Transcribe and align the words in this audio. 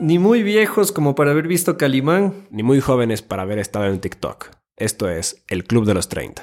Ni 0.00 0.18
muy 0.18 0.42
viejos 0.42 0.92
como 0.92 1.14
para 1.14 1.32
haber 1.32 1.46
visto 1.46 1.76
Calimán. 1.76 2.46
Ni 2.50 2.62
muy 2.62 2.80
jóvenes 2.80 3.20
para 3.20 3.42
haber 3.42 3.58
estado 3.58 3.84
en 3.84 4.00
TikTok. 4.00 4.46
Esto 4.78 5.10
es 5.10 5.44
El 5.46 5.64
Club 5.64 5.84
de 5.84 5.92
los 5.92 6.08
30. 6.08 6.42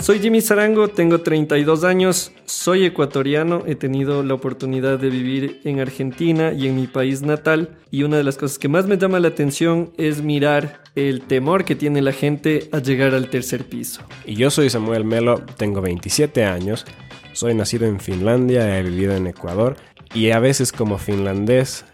Soy 0.00 0.18
Jimmy 0.18 0.40
Zarango, 0.40 0.88
tengo 0.88 1.20
32 1.20 1.84
años, 1.84 2.32
soy 2.46 2.86
ecuatoriano, 2.86 3.64
he 3.66 3.74
tenido 3.74 4.22
la 4.22 4.32
oportunidad 4.32 4.98
de 4.98 5.10
vivir 5.10 5.60
en 5.64 5.78
Argentina 5.78 6.54
y 6.54 6.68
en 6.68 6.76
mi 6.76 6.86
país 6.86 7.20
natal 7.20 7.76
y 7.90 8.04
una 8.04 8.16
de 8.16 8.24
las 8.24 8.38
cosas 8.38 8.58
que 8.58 8.68
más 8.68 8.86
me 8.86 8.96
llama 8.96 9.20
la 9.20 9.28
atención 9.28 9.92
es 9.98 10.22
mirar 10.22 10.82
el 10.94 11.20
temor 11.20 11.66
que 11.66 11.76
tiene 11.76 12.00
la 12.00 12.12
gente 12.12 12.70
a 12.72 12.78
llegar 12.78 13.14
al 13.14 13.28
tercer 13.28 13.66
piso. 13.66 14.00
Y 14.24 14.36
yo 14.36 14.50
soy 14.50 14.70
Samuel 14.70 15.04
Melo, 15.04 15.44
tengo 15.58 15.82
27 15.82 16.44
años, 16.46 16.86
soy 17.32 17.54
nacido 17.54 17.86
en 17.86 18.00
Finlandia, 18.00 18.78
he 18.78 18.82
vivido 18.82 19.14
en 19.14 19.26
Ecuador 19.26 19.76
y 20.14 20.30
a 20.30 20.40
veces 20.40 20.72
como 20.72 20.98
finlandés 20.98 21.84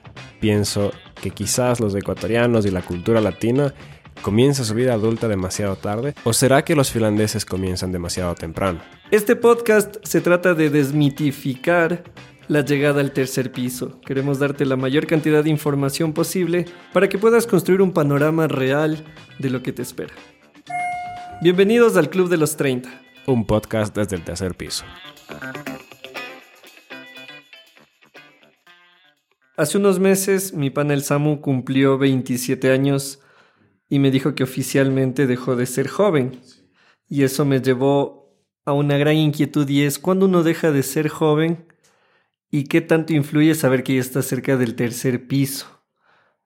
pienso 0.40 0.92
que 1.20 1.30
quizás 1.30 1.80
los 1.80 1.94
ecuatorianos 1.94 2.66
y 2.66 2.70
la 2.70 2.82
cultura 2.82 3.20
latina 3.20 3.74
¿Comienza 4.22 4.64
su 4.64 4.74
vida 4.74 4.94
adulta 4.94 5.28
demasiado 5.28 5.76
tarde? 5.76 6.14
¿O 6.24 6.32
será 6.32 6.64
que 6.64 6.74
los 6.74 6.90
finlandeses 6.90 7.44
comienzan 7.44 7.92
demasiado 7.92 8.34
temprano? 8.34 8.80
Este 9.10 9.36
podcast 9.36 9.96
se 10.02 10.20
trata 10.20 10.54
de 10.54 10.68
desmitificar 10.68 12.02
la 12.48 12.62
llegada 12.62 13.00
al 13.00 13.12
tercer 13.12 13.52
piso. 13.52 14.00
Queremos 14.00 14.38
darte 14.38 14.64
la 14.64 14.76
mayor 14.76 15.06
cantidad 15.06 15.44
de 15.44 15.50
información 15.50 16.12
posible 16.12 16.64
para 16.92 17.08
que 17.08 17.18
puedas 17.18 17.46
construir 17.46 17.82
un 17.82 17.92
panorama 17.92 18.48
real 18.48 19.04
de 19.38 19.50
lo 19.50 19.62
que 19.62 19.72
te 19.72 19.82
espera. 19.82 20.14
Bienvenidos 21.42 21.96
al 21.96 22.10
Club 22.10 22.28
de 22.28 22.38
los 22.38 22.56
30. 22.56 23.05
Un 23.28 23.44
podcast 23.44 23.96
desde 23.96 24.14
el 24.14 24.22
tercer 24.22 24.54
piso. 24.54 24.84
Hace 29.56 29.78
unos 29.78 29.98
meses 29.98 30.52
mi 30.52 30.70
panel 30.70 31.02
Samu 31.02 31.40
cumplió 31.40 31.98
27 31.98 32.70
años 32.70 33.20
y 33.88 33.98
me 33.98 34.12
dijo 34.12 34.36
que 34.36 34.44
oficialmente 34.44 35.26
dejó 35.26 35.56
de 35.56 35.66
ser 35.66 35.88
joven. 35.88 36.40
Y 37.08 37.24
eso 37.24 37.44
me 37.44 37.60
llevó 37.60 38.32
a 38.64 38.72
una 38.72 38.96
gran 38.96 39.16
inquietud 39.16 39.68
y 39.68 39.82
es 39.82 39.98
cuando 39.98 40.26
uno 40.26 40.44
deja 40.44 40.70
de 40.70 40.84
ser 40.84 41.08
joven 41.08 41.66
y 42.50 42.64
qué 42.64 42.80
tanto 42.80 43.12
influye 43.12 43.56
saber 43.56 43.82
que 43.82 43.94
ya 43.94 44.00
está 44.02 44.22
cerca 44.22 44.56
del 44.56 44.76
tercer 44.76 45.26
piso. 45.26 45.66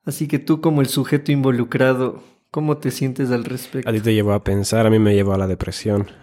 Así 0.04 0.28
que 0.28 0.38
tú 0.38 0.62
como 0.62 0.80
el 0.80 0.88
sujeto 0.88 1.30
involucrado, 1.30 2.22
¿cómo 2.50 2.78
te 2.78 2.90
sientes 2.90 3.30
al 3.30 3.44
respecto? 3.44 3.88
A 3.88 3.92
ti 3.92 4.00
te 4.00 4.14
llevó 4.14 4.32
a 4.32 4.44
pensar, 4.44 4.86
a 4.86 4.90
mí 4.90 4.98
me 4.98 5.14
llevó 5.14 5.34
a 5.34 5.38
la 5.38 5.46
depresión. 5.46 6.08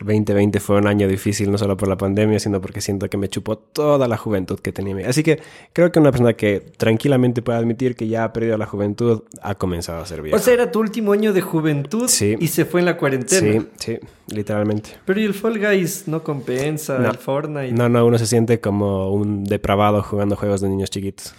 2020 0.00 0.58
fue 0.60 0.76
un 0.76 0.86
año 0.86 1.06
difícil, 1.06 1.50
no 1.50 1.58
solo 1.58 1.76
por 1.76 1.88
la 1.88 1.96
pandemia, 1.96 2.38
sino 2.38 2.60
porque 2.60 2.80
siento 2.80 3.08
que 3.08 3.16
me 3.16 3.28
chupó 3.28 3.56
toda 3.56 4.08
la 4.08 4.16
juventud 4.16 4.58
que 4.58 4.72
tenía. 4.72 5.08
Así 5.08 5.22
que 5.22 5.40
creo 5.72 5.92
que 5.92 6.00
una 6.00 6.10
persona 6.10 6.34
que 6.34 6.60
tranquilamente 6.60 7.42
puede 7.42 7.58
admitir 7.58 7.94
que 7.94 8.08
ya 8.08 8.24
ha 8.24 8.32
perdido 8.32 8.58
la 8.58 8.66
juventud 8.66 9.22
ha 9.40 9.54
comenzado 9.54 10.02
a 10.02 10.06
ser 10.06 10.20
viejo. 10.20 10.36
O 10.36 10.40
sea, 10.40 10.54
era 10.54 10.70
tu 10.70 10.80
último 10.80 11.12
año 11.12 11.32
de 11.32 11.40
juventud 11.40 12.10
y 12.10 12.48
se 12.48 12.64
fue 12.64 12.80
en 12.80 12.86
la 12.86 12.96
cuarentena. 12.96 13.60
Sí, 13.60 13.68
sí, 13.76 13.98
literalmente. 14.34 14.90
Pero 15.04 15.20
¿y 15.20 15.24
el 15.24 15.34
Fall 15.34 15.58
Guys 15.58 16.08
no 16.08 16.22
compensa? 16.22 16.96
¿El 16.96 17.16
Fortnite? 17.16 17.72
No, 17.72 17.88
no, 17.88 18.04
uno 18.04 18.18
se 18.18 18.26
siente 18.26 18.60
como 18.60 19.10
un 19.12 19.44
depravado 19.44 20.02
jugando 20.02 20.36
juegos 20.36 20.60
de 20.60 20.68
niños 20.68 20.90
chiquitos. 20.90 21.34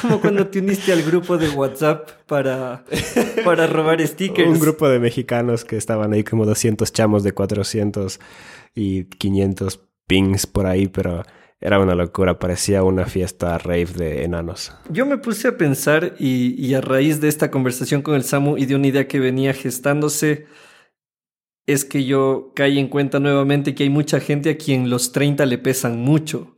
Como 0.00 0.20
cuando 0.20 0.46
te 0.46 0.58
uniste 0.58 0.92
al 0.92 1.02
grupo 1.02 1.38
de 1.38 1.48
WhatsApp 1.48 2.10
para, 2.26 2.84
para 3.44 3.66
robar 3.66 4.06
stickers. 4.06 4.48
Un 4.48 4.60
grupo 4.60 4.88
de 4.88 4.98
mexicanos 4.98 5.64
que 5.64 5.76
estaban 5.76 6.12
ahí 6.12 6.24
como 6.24 6.44
200 6.44 6.92
chamos 6.92 7.22
de 7.22 7.32
400 7.32 8.20
y 8.74 9.04
500 9.04 9.80
pings 10.06 10.46
por 10.46 10.66
ahí, 10.66 10.88
pero 10.88 11.22
era 11.60 11.80
una 11.80 11.94
locura, 11.94 12.38
parecía 12.38 12.82
una 12.82 13.06
fiesta 13.06 13.58
rave 13.58 13.86
de 13.86 14.24
enanos. 14.24 14.72
Yo 14.90 15.06
me 15.06 15.18
puse 15.18 15.48
a 15.48 15.56
pensar 15.56 16.14
y, 16.18 16.54
y 16.64 16.74
a 16.74 16.80
raíz 16.80 17.20
de 17.20 17.28
esta 17.28 17.50
conversación 17.50 18.02
con 18.02 18.14
el 18.14 18.24
Samu 18.24 18.56
y 18.56 18.66
de 18.66 18.76
una 18.76 18.86
idea 18.86 19.08
que 19.08 19.18
venía 19.18 19.52
gestándose, 19.54 20.46
es 21.66 21.84
que 21.84 22.04
yo 22.04 22.52
caí 22.54 22.78
en 22.78 22.88
cuenta 22.88 23.20
nuevamente 23.20 23.74
que 23.74 23.82
hay 23.82 23.90
mucha 23.90 24.20
gente 24.20 24.50
a 24.50 24.56
quien 24.56 24.88
los 24.88 25.12
30 25.12 25.44
le 25.46 25.58
pesan 25.58 25.98
mucho 25.98 26.54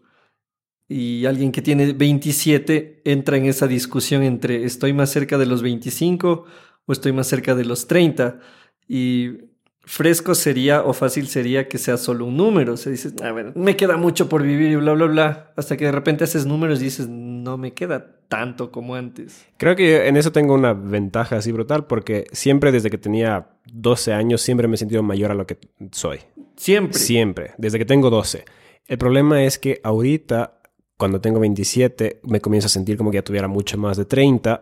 y 0.93 1.25
alguien 1.25 1.53
que 1.53 1.63
tiene 1.63 1.93
27 1.93 3.03
entra 3.05 3.37
en 3.37 3.47
esa 3.47 3.69
discusión 3.69 4.25
entre 4.25 4.65
estoy 4.65 4.93
más 4.93 5.09
cerca 5.09 5.39
de 5.39 5.47
los 5.47 5.63
25 5.63 6.47
o 6.85 6.93
estoy 6.93 7.13
más 7.13 7.29
cerca 7.29 7.55
de 7.55 7.65
los 7.65 7.87
30. 7.87 8.41
Y 8.89 9.39
fresco 9.83 10.35
sería 10.35 10.83
o 10.83 10.93
fácil 10.93 11.29
sería 11.29 11.69
que 11.69 11.79
sea 11.79 11.97
solo 11.97 12.25
un 12.25 12.37
número. 12.37 12.73
O 12.73 12.77
sea, 12.77 12.91
dices, 12.91 13.15
a 13.23 13.31
ver, 13.31 13.53
me 13.55 13.77
queda 13.77 13.97
mucho 13.97 14.29
por 14.29 14.43
vivir 14.43 14.73
y 14.73 14.77
bla, 14.77 14.95
bla, 14.95 15.07
bla. 15.07 15.53
Hasta 15.57 15.77
que 15.77 15.85
de 15.85 15.93
repente 15.93 16.25
haces 16.25 16.45
números 16.45 16.81
y 16.81 16.85
dices, 16.87 17.09
no 17.09 17.57
me 17.57 17.73
queda 17.73 18.19
tanto 18.27 18.73
como 18.73 18.97
antes. 18.97 19.47
Creo 19.59 19.77
que 19.77 20.09
en 20.09 20.17
eso 20.17 20.33
tengo 20.33 20.55
una 20.55 20.73
ventaja 20.73 21.37
así 21.37 21.53
brutal 21.53 21.87
porque 21.87 22.25
siempre 22.33 22.73
desde 22.73 22.91
que 22.91 22.99
tenía 22.99 23.47
12 23.73 24.13
años 24.13 24.41
siempre 24.43 24.67
me 24.67 24.75
he 24.75 24.79
sentido 24.79 25.05
mayor 25.05 25.31
a 25.31 25.35
lo 25.35 25.47
que 25.47 25.57
soy. 25.93 26.19
Siempre. 26.57 26.99
Siempre, 26.99 27.55
desde 27.59 27.79
que 27.79 27.85
tengo 27.85 28.11
12. 28.11 28.45
El 28.89 28.99
problema 28.99 29.45
es 29.45 29.57
que 29.57 29.81
ahorita 29.85 30.60
cuando 31.01 31.21
tengo 31.23 31.41
27 31.41 32.21
me 32.25 32.43
comienzo 32.43 32.67
a 32.67 32.69
sentir 32.69 32.99
como 32.99 33.11
que 33.11 33.17
ya 33.17 33.25
tuviera 33.25 33.49
mucho 33.49 33.79
más 33.79 33.97
de 33.97 34.05
30 34.05 34.61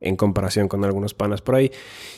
en 0.00 0.16
comparación 0.16 0.68
con 0.68 0.82
algunos 0.84 1.12
panas 1.12 1.42
por 1.42 1.54
ahí. 1.54 1.70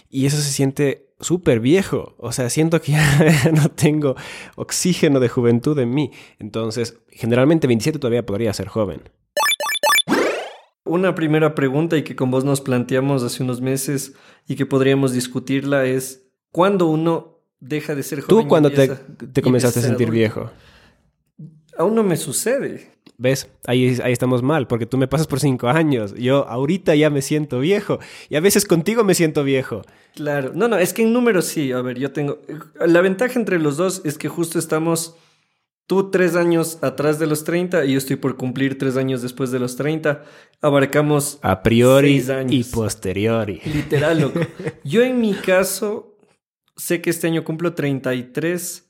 Y 0.08 0.26
eso 0.26 0.36
se 0.36 0.50
siente 0.50 1.10
súper 1.19 1.58
viejo. 1.58 2.14
O 2.18 2.30
sea, 2.30 2.50
siento 2.50 2.80
que 2.80 2.92
ya 2.92 3.50
no 3.52 3.68
tengo 3.68 4.14
oxígeno 4.54 5.18
de 5.18 5.28
juventud 5.28 5.76
en 5.80 5.91
mí. 5.91 6.12
Entonces, 6.38 7.00
generalmente 7.08 7.66
27 7.66 7.98
todavía 7.98 8.24
podría 8.24 8.52
ser 8.52 8.68
joven. 8.68 9.02
Una 10.84 11.16
primera 11.16 11.56
pregunta 11.56 11.97
y 11.97 12.04
que 12.04 12.14
con 12.14 12.30
vos 12.30 12.44
nos 12.44 12.60
planteamos 12.60 13.24
hace 13.24 13.42
unos 13.42 13.60
meses 13.60 14.14
y 14.47 14.54
que 14.54 14.66
podríamos 14.66 15.12
discutirla 15.12 15.84
es, 15.84 16.28
¿cuándo 16.52 16.86
uno 16.86 17.41
deja 17.58 17.97
de 17.97 18.04
ser 18.04 18.20
joven? 18.20 18.44
¿Tú 18.44 18.48
cuando 18.48 18.70
te, 18.70 18.88
te 18.88 19.42
comenzaste 19.42 19.80
a 19.80 19.82
sentir 19.82 20.12
viejo? 20.12 20.48
Aún 21.76 21.97
no 21.97 22.04
me 22.04 22.16
sucede. 22.16 22.97
¿Ves? 23.20 23.50
Ahí, 23.66 23.98
ahí 24.04 24.12
estamos 24.12 24.44
mal, 24.44 24.68
porque 24.68 24.86
tú 24.86 24.96
me 24.96 25.08
pasas 25.08 25.26
por 25.26 25.40
cinco 25.40 25.66
años. 25.66 26.14
Yo 26.14 26.46
ahorita 26.48 26.94
ya 26.94 27.10
me 27.10 27.20
siento 27.20 27.58
viejo. 27.58 27.98
Y 28.28 28.36
a 28.36 28.40
veces 28.40 28.64
contigo 28.64 29.02
me 29.02 29.16
siento 29.16 29.42
viejo. 29.42 29.82
Claro. 30.14 30.52
No, 30.54 30.68
no, 30.68 30.78
es 30.78 30.92
que 30.92 31.02
en 31.02 31.12
números 31.12 31.46
sí. 31.46 31.72
A 31.72 31.82
ver, 31.82 31.98
yo 31.98 32.12
tengo... 32.12 32.38
La 32.78 33.00
ventaja 33.00 33.36
entre 33.36 33.58
los 33.58 33.76
dos 33.76 34.02
es 34.04 34.18
que 34.18 34.28
justo 34.28 34.60
estamos... 34.60 35.16
Tú 35.88 36.10
tres 36.10 36.36
años 36.36 36.78
atrás 36.82 37.18
de 37.18 37.26
los 37.26 37.44
30 37.44 37.86
y 37.86 37.92
yo 37.92 37.98
estoy 37.98 38.16
por 38.16 38.36
cumplir 38.36 38.78
tres 38.78 38.96
años 38.96 39.20
después 39.20 39.50
de 39.50 39.58
los 39.58 39.74
30. 39.74 40.22
Abarcamos... 40.60 41.40
A 41.42 41.62
priori 41.62 42.22
y 42.50 42.62
posteriori. 42.62 43.60
Literal, 43.64 44.20
loco. 44.20 44.40
yo 44.84 45.02
en 45.02 45.20
mi 45.20 45.34
caso 45.34 46.18
sé 46.76 47.00
que 47.00 47.10
este 47.10 47.26
año 47.26 47.42
cumplo 47.42 47.72
33 47.72 48.88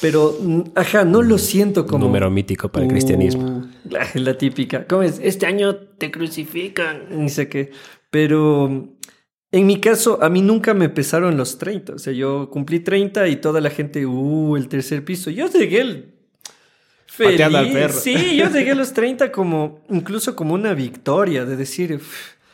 pero, 0.00 0.36
ajá, 0.74 1.04
no 1.04 1.22
lo 1.22 1.38
siento 1.38 1.86
como... 1.86 2.06
Número 2.06 2.30
mítico 2.30 2.70
para 2.70 2.86
el 2.86 2.90
cristianismo. 2.90 3.68
la, 4.14 4.38
típica. 4.38 4.86
¿Cómo 4.86 5.02
es? 5.02 5.20
Este 5.22 5.46
año 5.46 5.76
te 5.76 6.10
crucifican. 6.10 7.06
Ni 7.10 7.28
sé 7.28 7.48
qué. 7.48 7.70
Pero 8.10 8.88
en 9.52 9.66
mi 9.66 9.80
caso, 9.80 10.18
a 10.22 10.30
mí 10.30 10.42
nunca 10.42 10.74
me 10.74 10.88
pesaron 10.88 11.36
los 11.36 11.58
30. 11.58 11.94
O 11.94 11.98
sea, 11.98 12.12
yo 12.12 12.48
cumplí 12.50 12.80
30 12.80 13.28
y 13.28 13.36
toda 13.36 13.60
la 13.60 13.70
gente, 13.70 14.06
uh, 14.06 14.56
el 14.56 14.68
tercer 14.68 15.04
piso. 15.04 15.30
Yo 15.30 15.48
llegué 15.50 15.80
el... 15.80 16.14
Feliz. 17.06 17.40
Al 17.40 17.70
perro. 17.70 17.92
Sí, 17.92 18.36
yo 18.36 18.48
llegué 18.48 18.70
a 18.70 18.74
los 18.74 18.92
30 18.92 19.30
como, 19.30 19.84
incluso 19.90 20.34
como 20.34 20.54
una 20.54 20.72
victoria 20.74 21.44
de 21.44 21.56
decir... 21.56 22.00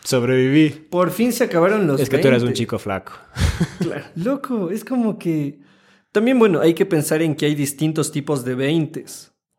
Sobreviví. 0.02 0.70
Por 0.70 1.10
fin 1.10 1.32
se 1.32 1.44
acabaron 1.44 1.86
los 1.86 2.00
Es 2.00 2.08
que 2.08 2.18
tú 2.18 2.28
eres 2.28 2.42
un 2.42 2.52
chico 2.52 2.78
flaco. 2.78 3.12
Claro. 3.78 4.04
Loco, 4.14 4.70
es 4.70 4.84
como 4.84 5.18
que 5.18 5.65
también, 6.16 6.38
bueno, 6.38 6.62
hay 6.62 6.72
que 6.72 6.86
pensar 6.86 7.20
en 7.20 7.34
que 7.34 7.44
hay 7.44 7.54
distintos 7.54 8.10
tipos 8.10 8.42
de 8.42 8.54
20. 8.54 9.04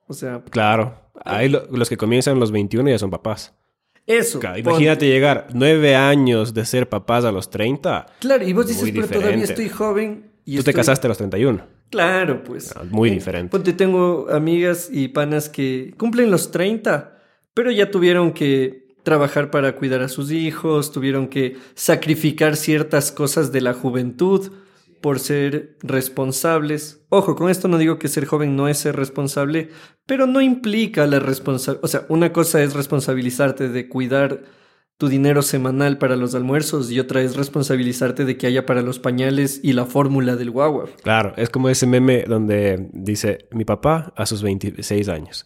O 0.08 0.14
sea. 0.16 0.42
Claro. 0.50 1.00
Hay 1.24 1.50
los 1.50 1.88
que 1.88 1.98
comienzan 1.98 2.40
los 2.40 2.52
21 2.52 2.90
y 2.90 2.94
ya 2.94 2.98
son 2.98 3.12
papás. 3.12 3.54
Eso. 4.08 4.40
imagínate 4.58 5.06
llegar 5.06 5.50
nueve 5.54 5.96
años 5.96 6.56
de 6.56 6.66
ser 6.66 6.90
papás 6.90 7.26
a 7.26 7.32
los 7.32 7.52
30. 7.52 8.08
Claro, 8.20 8.44
y 8.44 8.54
vos 8.54 8.66
dices, 8.66 8.90
pero 8.92 9.08
todavía 9.08 9.44
estoy 9.44 9.70
joven. 9.70 10.32
Y 10.46 10.58
Tú 10.58 10.64
te 10.64 10.74
casaste 10.74 11.06
a 11.06 11.10
los 11.10 11.20
31. 11.20 11.64
Claro, 11.92 12.44
pues. 12.44 12.74
Ah, 12.76 12.82
muy 12.90 13.12
diferente. 13.12 13.52
Ponte, 13.52 13.74
tengo 13.74 14.26
amigas 14.32 14.90
y 14.92 15.10
panas 15.10 15.50
que 15.50 15.94
cumplen 15.96 16.32
los 16.32 16.50
30, 16.50 17.20
pero 17.54 17.70
ya 17.70 17.92
tuvieron 17.92 18.32
que 18.32 18.96
trabajar 19.04 19.52
para 19.52 19.76
cuidar 19.76 20.02
a 20.02 20.10
sus 20.10 20.32
hijos, 20.32 20.92
tuvieron 20.92 21.28
que 21.28 21.58
sacrificar 21.76 22.56
ciertas 22.56 23.12
cosas 23.12 23.52
de 23.52 23.62
la 23.62 23.76
juventud 23.76 24.52
por 25.02 25.20
ser 25.20 25.78
responsables. 25.82 27.06
Ojo, 27.10 27.36
con 27.36 27.50
esto 27.50 27.68
no 27.68 27.78
digo 27.78 28.00
que 28.00 28.08
ser 28.08 28.26
joven 28.26 28.56
no 28.56 28.68
es 28.68 28.78
ser 28.78 28.96
responsable, 28.96 29.70
pero 30.06 30.28
no 30.28 30.42
implica 30.42 31.08
la 31.08 31.20
responsabilidad. 31.20 31.86
O 31.86 31.88
sea, 31.88 32.06
una 32.10 32.34
cosa 32.34 32.62
es 32.62 32.74
responsabilizarte 32.74 33.70
de 33.70 33.88
cuidar 33.88 34.44
tu 34.98 35.10
dinero 35.10 35.44
semanal 35.44 36.00
para 36.00 36.16
los 36.16 36.34
almuerzos 36.34 36.92
y 36.92 37.00
otra 37.00 37.22
es 37.22 37.36
responsabilizarte 37.36 38.26
de 38.26 38.36
que 38.36 38.48
haya 38.48 38.66
para 38.66 38.82
los 38.82 38.98
pañales 38.98 39.60
y 39.64 39.74
la 39.74 39.86
fórmula 39.86 40.36
del 40.36 40.50
guagua. 40.50 40.86
Claro, 41.04 41.34
es 41.38 41.50
como 41.50 41.70
ese 41.70 41.86
meme 41.86 42.24
donde 42.28 42.90
dice 42.94 43.48
mi 43.52 43.64
papá 43.64 44.12
a 44.16 44.26
sus 44.26 44.42
26 44.42 45.08
años. 45.10 45.44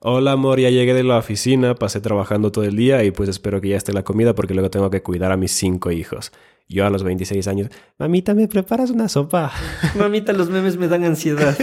Hola 0.00 0.32
amor, 0.32 0.58
ya 0.58 0.68
llegué 0.68 0.94
de 0.94 1.04
la 1.04 1.16
oficina, 1.16 1.74
pasé 1.74 2.00
trabajando 2.00 2.50
todo 2.52 2.64
el 2.64 2.76
día 2.76 3.04
y 3.04 3.12
pues 3.12 3.28
espero 3.28 3.60
que 3.60 3.68
ya 3.68 3.76
esté 3.76 3.92
la 3.92 4.02
comida 4.02 4.34
porque 4.34 4.52
luego 4.52 4.68
tengo 4.68 4.90
que 4.90 5.00
cuidar 5.00 5.32
a 5.32 5.36
mis 5.36 5.52
cinco 5.52 5.90
hijos. 5.90 6.32
Yo 6.68 6.86
a 6.86 6.90
los 6.90 7.02
26 7.02 7.46
años, 7.48 7.68
mamita, 7.98 8.34
¿me 8.34 8.48
preparas 8.48 8.90
una 8.90 9.08
sopa? 9.08 9.52
Mamita, 9.98 10.32
los 10.32 10.48
memes 10.48 10.76
me 10.76 10.88
dan 10.88 11.04
ansiedad. 11.04 11.56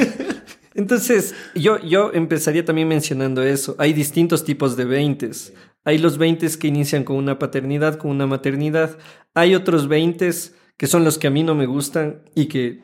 Entonces, 0.75 1.33
yo, 1.55 1.79
yo 1.79 2.11
empezaría 2.13 2.63
también 2.63 2.87
mencionando 2.87 3.41
eso. 3.41 3.75
Hay 3.79 3.93
distintos 3.93 4.43
tipos 4.43 4.77
de 4.77 4.85
20. 4.85 5.31
Hay 5.83 5.97
los 5.97 6.17
20 6.17 6.47
que 6.59 6.67
inician 6.67 7.03
con 7.03 7.15
una 7.15 7.39
paternidad, 7.39 7.95
con 7.95 8.11
una 8.11 8.27
maternidad. 8.27 8.97
Hay 9.33 9.55
otros 9.55 9.87
20 9.87 10.29
que 10.77 10.87
son 10.87 11.03
los 11.03 11.17
que 11.17 11.27
a 11.27 11.31
mí 11.31 11.43
no 11.43 11.55
me 11.55 11.65
gustan 11.65 12.21
y 12.35 12.45
que 12.45 12.83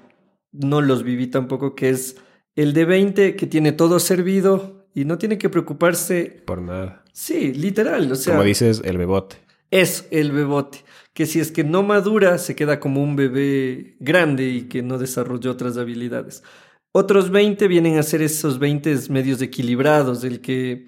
no 0.52 0.82
los 0.82 1.04
viví 1.04 1.28
tampoco, 1.28 1.76
que 1.76 1.90
es 1.90 2.18
el 2.56 2.74
de 2.74 2.86
20 2.86 3.36
que 3.36 3.48
tiene 3.48 3.72
todo 3.72 4.00
servido, 4.00 4.86
y 4.96 5.04
no 5.04 5.18
tiene 5.18 5.38
que 5.38 5.50
preocuparse. 5.50 6.42
Por 6.46 6.62
nada. 6.62 7.04
Sí, 7.12 7.54
literal. 7.54 8.12
O 8.12 8.16
sea, 8.16 8.34
Como 8.34 8.46
dices, 8.46 8.82
el 8.86 8.98
bebote. 8.98 9.36
Es 9.70 10.08
el 10.10 10.32
bebote. 10.32 10.80
Que 11.16 11.26
si 11.26 11.40
es 11.40 11.52
que 11.52 11.64
no 11.64 11.82
madura, 11.82 12.38
se 12.38 12.56
queda 12.56 12.80
como 12.80 13.02
un 13.02 13.16
bebé 13.16 13.96
grande 14.00 14.50
y 14.50 14.64
que 14.64 14.84
no 14.84 15.00
desarrolló 15.00 15.50
otras 15.50 15.78
habilidades. 15.78 16.44
Otros 16.92 17.32
20 17.32 17.68
vienen 17.68 17.98
a 17.98 18.04
ser 18.04 18.22
esos 18.22 18.60
20 18.60 19.10
medios 19.10 19.42
equilibrados, 19.42 20.24
el 20.24 20.42
que 20.42 20.86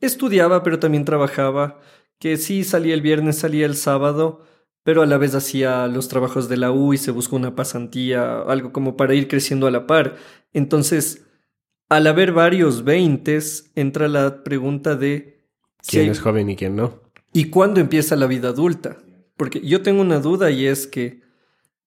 estudiaba 0.00 0.62
pero 0.62 0.78
también 0.78 1.04
trabajaba, 1.04 1.80
que 2.18 2.36
sí 2.36 2.62
salía 2.62 2.94
el 2.94 3.02
viernes, 3.02 3.38
salía 3.38 3.66
el 3.66 3.74
sábado, 3.74 4.44
pero 4.82 5.02
a 5.02 5.06
la 5.06 5.18
vez 5.18 5.34
hacía 5.34 5.86
los 5.86 6.08
trabajos 6.08 6.48
de 6.48 6.58
la 6.58 6.72
U 6.72 6.92
y 6.92 6.98
se 6.98 7.10
buscó 7.10 7.36
una 7.36 7.56
pasantía, 7.56 8.42
algo 8.42 8.72
como 8.72 8.96
para 8.96 9.14
ir 9.14 9.28
creciendo 9.28 9.66
a 9.66 9.70
la 9.70 9.86
par. 9.86 10.16
Entonces, 10.52 11.26
al 11.88 12.06
haber 12.06 12.32
varios 12.32 12.84
veintes, 12.84 13.70
entra 13.74 14.08
la 14.08 14.44
pregunta 14.44 14.94
de... 14.94 15.46
¿Quién 15.86 16.10
es 16.10 16.20
joven 16.20 16.50
y 16.50 16.56
quién 16.56 16.76
no? 16.76 17.00
¿Y 17.32 17.46
cuándo 17.46 17.80
empieza 17.80 18.16
la 18.16 18.26
vida 18.26 18.48
adulta? 18.48 18.98
Porque 19.40 19.62
yo 19.62 19.80
tengo 19.80 20.02
una 20.02 20.20
duda 20.20 20.50
y 20.50 20.66
es 20.66 20.86
que 20.86 21.22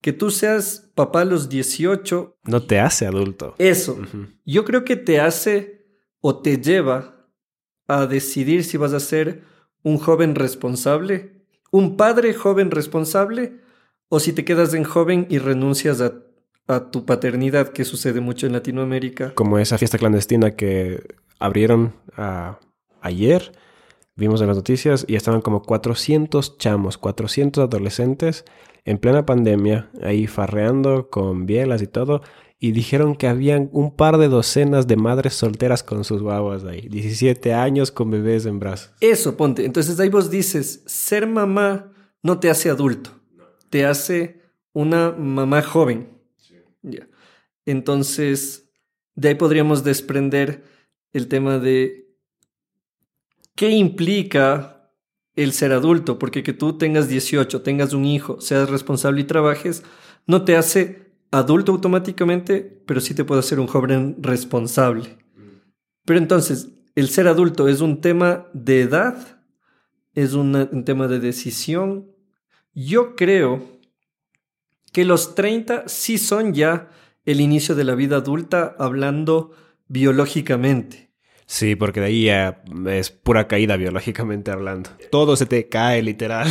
que 0.00 0.12
tú 0.12 0.30
seas 0.30 0.90
papá 0.96 1.20
a 1.20 1.24
los 1.24 1.48
18... 1.48 2.36
No 2.44 2.62
te 2.64 2.80
hace 2.80 3.06
adulto. 3.06 3.54
Eso. 3.58 3.96
Yo 4.44 4.64
creo 4.64 4.84
que 4.84 4.96
te 4.96 5.20
hace 5.20 5.86
o 6.20 6.42
te 6.42 6.60
lleva 6.60 7.28
a 7.86 8.06
decidir 8.06 8.64
si 8.64 8.76
vas 8.76 8.92
a 8.92 8.98
ser 8.98 9.44
un 9.82 9.98
joven 9.98 10.34
responsable, 10.34 11.46
un 11.70 11.96
padre 11.96 12.34
joven 12.34 12.72
responsable, 12.72 13.60
o 14.08 14.18
si 14.18 14.32
te 14.32 14.44
quedas 14.44 14.74
en 14.74 14.82
joven 14.82 15.26
y 15.30 15.38
renuncias 15.38 16.00
a 16.00 16.12
a 16.66 16.90
tu 16.90 17.04
paternidad, 17.04 17.68
que 17.68 17.84
sucede 17.84 18.20
mucho 18.20 18.46
en 18.46 18.52
Latinoamérica. 18.52 19.34
Como 19.34 19.58
esa 19.58 19.78
fiesta 19.78 19.98
clandestina 19.98 20.52
que 20.52 21.02
abrieron 21.38 21.94
ah, 22.16 22.58
ayer, 23.00 23.52
vimos 24.16 24.40
en 24.40 24.48
las 24.48 24.56
noticias, 24.56 25.04
y 25.08 25.16
estaban 25.16 25.40
como 25.40 25.62
400 25.62 26.58
chamos, 26.58 26.98
400 26.98 27.64
adolescentes 27.64 28.44
en 28.84 28.98
plena 28.98 29.26
pandemia, 29.26 29.90
ahí 30.02 30.26
farreando 30.26 31.08
con 31.08 31.46
bielas 31.46 31.82
y 31.82 31.86
todo, 31.86 32.22
y 32.58 32.72
dijeron 32.72 33.14
que 33.16 33.26
habían 33.26 33.68
un 33.72 33.94
par 33.94 34.16
de 34.18 34.28
docenas 34.28 34.86
de 34.86 34.96
madres 34.96 35.34
solteras 35.34 35.82
con 35.82 36.04
sus 36.04 36.22
guaguas 36.22 36.64
ahí, 36.64 36.88
17 36.88 37.52
años 37.52 37.90
con 37.90 38.10
bebés 38.10 38.46
en 38.46 38.58
brazos. 38.58 38.92
Eso, 39.00 39.36
ponte. 39.36 39.64
Entonces 39.64 39.98
ahí 40.00 40.08
vos 40.08 40.30
dices, 40.30 40.82
ser 40.86 41.26
mamá 41.26 41.92
no 42.22 42.40
te 42.40 42.48
hace 42.48 42.70
adulto, 42.70 43.10
te 43.68 43.84
hace 43.84 44.40
una 44.72 45.12
mamá 45.12 45.62
joven. 45.62 46.08
Ya. 46.82 47.08
Entonces, 47.66 48.70
de 49.14 49.28
ahí 49.28 49.34
podríamos 49.34 49.84
desprender 49.84 50.64
el 51.12 51.28
tema 51.28 51.58
de 51.58 52.13
qué 53.54 53.70
implica 53.70 54.90
el 55.36 55.52
ser 55.52 55.72
adulto, 55.72 56.18
porque 56.18 56.42
que 56.42 56.52
tú 56.52 56.78
tengas 56.78 57.08
18, 57.08 57.62
tengas 57.62 57.92
un 57.92 58.04
hijo, 58.04 58.40
seas 58.40 58.70
responsable 58.70 59.22
y 59.22 59.24
trabajes, 59.24 59.82
no 60.26 60.44
te 60.44 60.56
hace 60.56 61.12
adulto 61.30 61.72
automáticamente, 61.72 62.82
pero 62.86 63.00
sí 63.00 63.14
te 63.14 63.24
puede 63.24 63.40
hacer 63.40 63.58
un 63.58 63.66
joven 63.66 64.16
responsable. 64.20 65.18
Pero 66.04 66.18
entonces, 66.18 66.68
el 66.94 67.08
ser 67.08 67.26
adulto 67.26 67.68
es 67.68 67.80
un 67.80 68.00
tema 68.00 68.46
de 68.52 68.82
edad, 68.82 69.42
es 70.14 70.34
un 70.34 70.84
tema 70.84 71.08
de 71.08 71.18
decisión. 71.18 72.12
Yo 72.72 73.16
creo 73.16 73.80
que 74.92 75.04
los 75.04 75.34
30 75.34 75.88
sí 75.88 76.18
son 76.18 76.54
ya 76.54 76.90
el 77.24 77.40
inicio 77.40 77.74
de 77.74 77.84
la 77.84 77.96
vida 77.96 78.18
adulta 78.18 78.76
hablando 78.78 79.52
biológicamente. 79.88 81.03
Sí, 81.46 81.76
porque 81.76 82.00
de 82.00 82.06
ahí 82.06 82.24
ya 82.24 82.62
es 82.86 83.10
pura 83.10 83.46
caída 83.46 83.76
biológicamente 83.76 84.50
hablando. 84.50 84.90
Todo 85.10 85.36
se 85.36 85.46
te 85.46 85.68
cae 85.68 86.02
literal. 86.02 86.48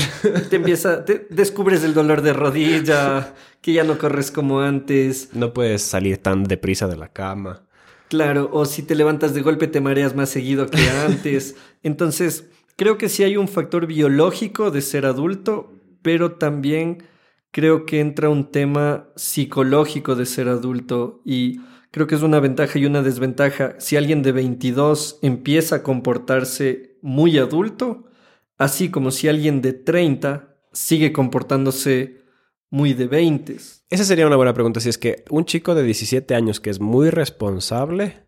Te 0.49 0.57
empieza, 0.57 1.03
te 1.03 1.25
descubres 1.29 1.83
el 1.83 1.93
dolor 1.93 2.21
de 2.21 2.33
rodilla, 2.33 3.33
que 3.61 3.73
ya 3.73 3.83
no 3.83 3.97
corres 3.97 4.29
como 4.29 4.61
antes. 4.61 5.29
No 5.33 5.53
puedes 5.53 5.81
salir 5.81 6.17
tan 6.17 6.43
deprisa 6.43 6.87
de 6.87 6.97
la 6.97 7.07
cama. 7.07 7.63
Claro, 8.09 8.49
o 8.53 8.65
si 8.65 8.83
te 8.83 8.93
levantas 8.93 9.33
de 9.33 9.41
golpe 9.41 9.67
te 9.67 9.81
mareas 9.81 10.15
más 10.15 10.29
seguido 10.29 10.67
que 10.67 10.87
antes. 11.07 11.55
Entonces, 11.81 12.45
creo 12.75 12.99
que 12.99 13.09
sí 13.09 13.23
hay 13.23 13.37
un 13.37 13.47
factor 13.47 13.87
biológico 13.87 14.69
de 14.69 14.81
ser 14.81 15.07
adulto, 15.07 15.73
pero 16.03 16.33
también 16.33 17.03
creo 17.49 17.85
que 17.85 17.99
entra 17.99 18.29
un 18.29 18.51
tema 18.51 19.07
psicológico 19.15 20.15
de 20.15 20.27
ser 20.27 20.49
adulto 20.49 21.21
y 21.25 21.61
creo 21.93 22.07
que 22.07 22.15
es 22.15 22.23
una 22.23 22.39
ventaja 22.39 22.79
y 22.79 22.87
una 22.87 23.03
desventaja. 23.03 23.75
Si 23.77 23.95
alguien 23.95 24.23
de 24.23 24.31
22 24.31 25.19
empieza 25.21 25.77
a 25.77 25.83
comportarse 25.83 26.97
muy 27.03 27.37
adulto, 27.37 28.09
así 28.57 28.89
como 28.89 29.11
si 29.11 29.27
alguien 29.27 29.61
de 29.61 29.73
30 29.73 30.57
sigue 30.71 31.13
comportándose 31.13 32.23
muy 32.71 32.93
de 32.93 33.05
20. 33.05 33.57
Esa 33.89 34.03
sería 34.03 34.25
una 34.25 34.35
buena 34.35 34.55
pregunta. 34.55 34.79
Si 34.79 34.89
es 34.89 34.97
que 34.97 35.23
un 35.29 35.45
chico 35.45 35.75
de 35.75 35.83
17 35.83 36.33
años 36.33 36.59
que 36.59 36.71
es 36.71 36.79
muy 36.79 37.11
responsable 37.11 38.25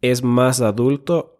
es 0.00 0.22
más 0.24 0.62
adulto 0.62 1.38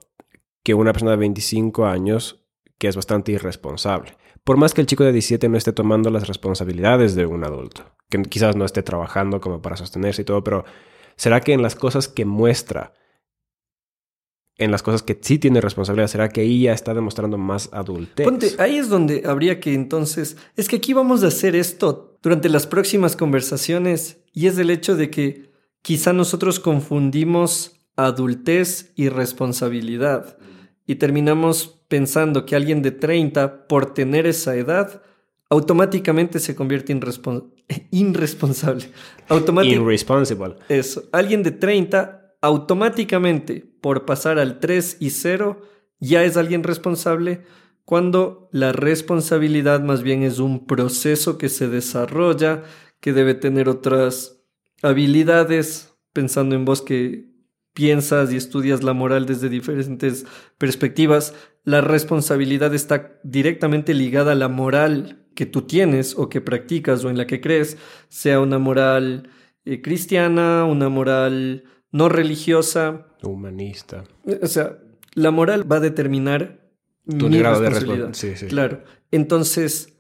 que 0.63 0.75
una 0.75 0.93
persona 0.93 1.13
de 1.13 1.17
25 1.17 1.87
años 1.87 2.45
que 2.77 2.89
es 2.89 2.95
bastante 2.97 3.33
irresponsable 3.33 4.19
por 4.49 4.57
más 4.57 4.73
que 4.73 4.81
el 4.81 4.87
chico 4.87 5.05
de 5.05 5.13
17 5.13 5.47
no 5.51 5.59
esté 5.59 5.75
tomando 5.75 6.09
las 6.09 6.27
responsabilidades 6.27 7.15
de 7.15 7.27
un 7.27 7.45
adulto, 7.45 7.85
que 8.09 8.23
quizás 8.23 8.57
no 8.57 8.65
esté 8.65 8.83
trabajando 8.83 9.43
como 9.43 9.61
para 9.61 9.77
sostenerse 9.77 10.23
y 10.23 10.25
todo, 10.25 10.43
pero 10.43 10.65
¿será 11.19 11.43
que 11.43 11.53
en 11.53 11.61
las 11.61 11.75
cosas 11.75 12.09
que 12.09 12.25
muestra, 12.25 12.95
en 14.57 14.71
las 14.71 14.83
cosas 14.83 15.03
que 15.03 15.19
sí 15.21 15.39
tiene 15.39 15.61
responsabilidad, 15.61 16.09
será 16.09 16.31
que 16.31 16.43
ella 16.43 16.73
está 16.73 16.95
demostrando 16.95 17.37
más 17.37 17.69
adultez? 17.73 18.25
Ponte, 18.25 18.55
ahí 18.59 18.79
es 18.79 18.89
donde 18.89 19.25
habría 19.27 19.61
que 19.61 19.75
entonces, 19.75 20.39
es 20.57 20.69
que 20.69 20.77
aquí 20.77 20.95
vamos 20.95 21.23
a 21.23 21.27
hacer 21.27 21.55
esto 21.55 22.19
durante 22.23 22.49
las 22.49 22.67
próximas 22.67 23.17
conversaciones 23.17 24.19
y 24.33 24.47
es 24.47 24.57
el 24.57 24.71
hecho 24.71 24.97
de 24.97 25.11
que 25.11 25.53
quizá 25.83 26.15
nosotros 26.15 26.59
confundimos 26.59 27.77
adultez 27.97 28.93
y 28.95 29.09
responsabilidad 29.09 30.39
y 30.87 30.95
terminamos 30.95 31.83
pensando 31.89 32.47
que 32.47 32.57
alguien 32.57 32.81
de 32.81 32.93
30, 32.93 33.67
por 33.67 33.93
tener 33.93 34.27
esa 34.27 34.57
edad, 34.57 35.03
automáticamente 35.51 36.39
se 36.39 36.55
convierte 36.55 36.93
en 36.93 37.01
irresponsable. 37.91 38.91
Irresponsible. 39.75 40.57
Eso. 40.69 41.05
Alguien 41.13 41.43
de 41.43 41.53
30, 41.53 42.35
automáticamente, 42.41 43.65
por 43.81 44.05
pasar 44.05 44.39
al 44.39 44.61
3 44.61 44.99
y 45.01 45.11
0, 45.11 45.63
ya 46.01 46.25
es 46.25 46.37
alguien 46.37 46.63
responsable, 46.63 47.43
cuando 47.85 48.51
la 48.53 48.73
responsabilidad 48.73 49.81
más 49.81 50.03
bien 50.03 50.23
es 50.23 50.39
un 50.39 50.67
proceso 50.67 51.39
que 51.39 51.49
se 51.49 51.69
desarrolla, 51.69 52.63
que 53.01 53.13
debe 53.13 53.35
tener 53.35 53.69
otras 53.69 54.43
habilidades, 54.83 55.95
pensando 56.13 56.55
en 56.55 56.65
vos 56.65 56.83
que 56.83 57.29
piensas 57.73 58.33
y 58.33 58.37
estudias 58.37 58.83
la 58.83 58.93
moral 58.93 59.25
desde 59.25 59.49
diferentes 59.49 60.27
perspectivas, 60.59 61.33
la 61.65 61.81
responsabilidad 61.81 62.75
está 62.75 63.21
directamente 63.23 63.95
ligada 63.95 64.33
a 64.33 64.35
la 64.35 64.49
moral 64.49 65.28
que 65.39 65.47
tú 65.47 65.63
tienes 65.63 66.19
o 66.19 66.29
que 66.29 66.41
practicas 66.41 67.05
o 67.05 67.11
en 67.11 67.17
la 67.17 67.29
que 67.29 67.41
crees, 67.41 67.79
sea 68.09 68.41
una 68.41 68.59
moral 68.59 69.31
eh, 69.65 69.81
cristiana, 69.81 70.65
una 70.65 70.89
moral 70.89 71.63
no 71.93 72.09
religiosa. 72.09 73.07
Humanista. 73.23 74.03
O 74.43 74.49
sea, 74.49 74.79
la 75.15 75.31
moral 75.31 75.71
va 75.71 75.77
a 75.77 75.81
determinar 75.81 76.59
tu 77.07 77.31
grado 77.31 77.61
de 77.61 77.71
responsabilidad. 77.71 78.15
Sí, 78.15 78.35
sí. 78.35 78.47
Claro. 78.47 78.83
Entonces, 79.13 79.97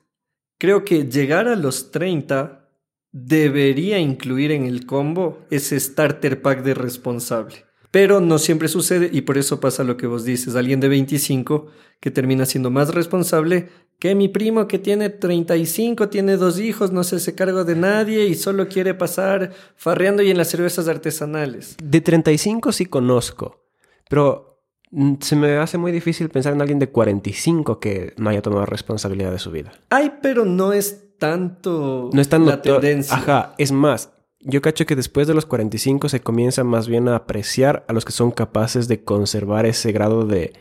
creo 0.58 0.84
que 0.84 1.04
llegar 1.04 1.46
a 1.46 1.54
los 1.54 1.92
30 1.92 2.68
debería 3.12 4.00
incluir 4.00 4.50
en 4.50 4.64
el 4.64 4.86
combo 4.86 5.46
ese 5.50 5.78
starter 5.78 6.42
pack 6.42 6.64
de 6.64 6.74
responsable. 6.74 7.64
Pero 7.90 8.20
no 8.20 8.38
siempre 8.38 8.68
sucede 8.68 9.08
y 9.12 9.22
por 9.22 9.38
eso 9.38 9.60
pasa 9.60 9.84
lo 9.84 9.96
que 9.96 10.06
vos 10.06 10.24
dices. 10.24 10.56
Alguien 10.56 10.80
de 10.80 10.88
25 10.88 11.68
que 12.00 12.10
termina 12.10 12.46
siendo 12.46 12.70
más 12.70 12.94
responsable 12.94 13.68
que 13.98 14.14
mi 14.14 14.28
primo 14.28 14.68
que 14.68 14.78
tiene 14.78 15.10
35, 15.10 16.08
tiene 16.08 16.36
dos 16.36 16.60
hijos, 16.60 16.92
no 16.92 17.02
se 17.02 17.16
hace 17.16 17.34
cargo 17.34 17.64
de 17.64 17.74
nadie 17.74 18.26
y 18.26 18.34
solo 18.34 18.68
quiere 18.68 18.94
pasar 18.94 19.52
farreando 19.76 20.22
y 20.22 20.30
en 20.30 20.36
las 20.36 20.48
cervezas 20.48 20.86
artesanales. 20.86 21.76
De 21.82 22.00
35 22.00 22.70
sí 22.72 22.86
conozco, 22.86 23.64
pero 24.08 24.62
mm, 24.92 25.14
se 25.20 25.34
me 25.34 25.56
hace 25.56 25.78
muy 25.78 25.90
difícil 25.90 26.28
pensar 26.28 26.52
en 26.52 26.60
alguien 26.60 26.78
de 26.78 26.90
45 26.90 27.80
que 27.80 28.14
no 28.16 28.30
haya 28.30 28.42
tomado 28.42 28.66
responsabilidad 28.66 29.32
de 29.32 29.40
su 29.40 29.50
vida. 29.50 29.72
Ay, 29.90 30.12
pero 30.22 30.44
no 30.44 30.72
es 30.72 31.16
tanto 31.18 32.10
No 32.12 32.20
es 32.20 32.28
tan 32.28 32.46
la 32.46 32.62
tendencia. 32.62 33.16
Ajá, 33.16 33.54
es 33.58 33.72
más, 33.72 34.10
yo 34.40 34.62
cacho 34.62 34.86
que 34.86 34.96
después 34.96 35.26
de 35.26 35.34
los 35.34 35.46
45 35.46 36.08
se 36.08 36.20
comienza 36.20 36.64
más 36.64 36.88
bien 36.88 37.08
a 37.08 37.16
apreciar 37.16 37.84
a 37.88 37.92
los 37.92 38.04
que 38.04 38.12
son 38.12 38.30
capaces 38.30 38.88
de 38.88 39.02
conservar 39.02 39.66
ese 39.66 39.92
grado 39.92 40.24
de 40.24 40.52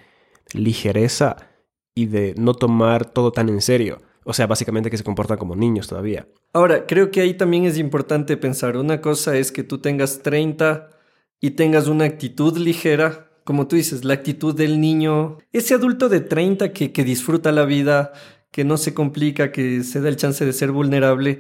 ligereza 0.54 1.38
y 1.94 2.08
de 2.08 2.34
no 2.38 2.54
tomar 2.54 3.06
todo 3.12 3.32
tan 3.32 3.50
en 3.50 3.62
serio. 3.62 4.02
O 4.24 4.34
sea, 4.34 4.46
básicamente 4.46 4.90
que 4.90 4.98
se 4.98 5.04
comportan 5.04 5.38
como 5.38 5.56
niños 5.56 5.88
todavía. 5.88 6.28
Ahora, 6.54 6.86
creo 6.86 7.12
que 7.12 7.22
ahí 7.22 7.36
también 7.36 7.66
es 7.66 7.78
importante 7.78 8.36
pensar. 8.36 8.78
Una 8.78 9.00
cosa 9.00 9.38
es 9.38 9.52
que 9.52 9.64
tú 9.64 9.78
tengas 9.78 10.22
30 10.22 10.90
y 11.40 11.52
tengas 11.52 11.88
una 11.88 12.06
actitud 12.06 12.58
ligera, 12.58 13.32
como 13.46 13.68
tú 13.68 13.78
dices, 13.78 14.04
la 14.04 14.16
actitud 14.16 14.54
del 14.54 14.82
niño, 14.82 15.38
ese 15.54 15.76
adulto 15.76 16.10
de 16.10 16.20
30 16.20 16.74
que, 16.74 16.92
que 16.92 17.04
disfruta 17.04 17.52
la 17.52 17.64
vida, 17.64 18.12
que 18.52 18.66
no 18.66 18.76
se 18.78 18.94
complica, 18.94 19.52
que 19.52 19.84
se 19.84 20.02
da 20.02 20.10
el 20.10 20.18
chance 20.18 20.44
de 20.44 20.52
ser 20.52 20.72
vulnerable. 20.72 21.40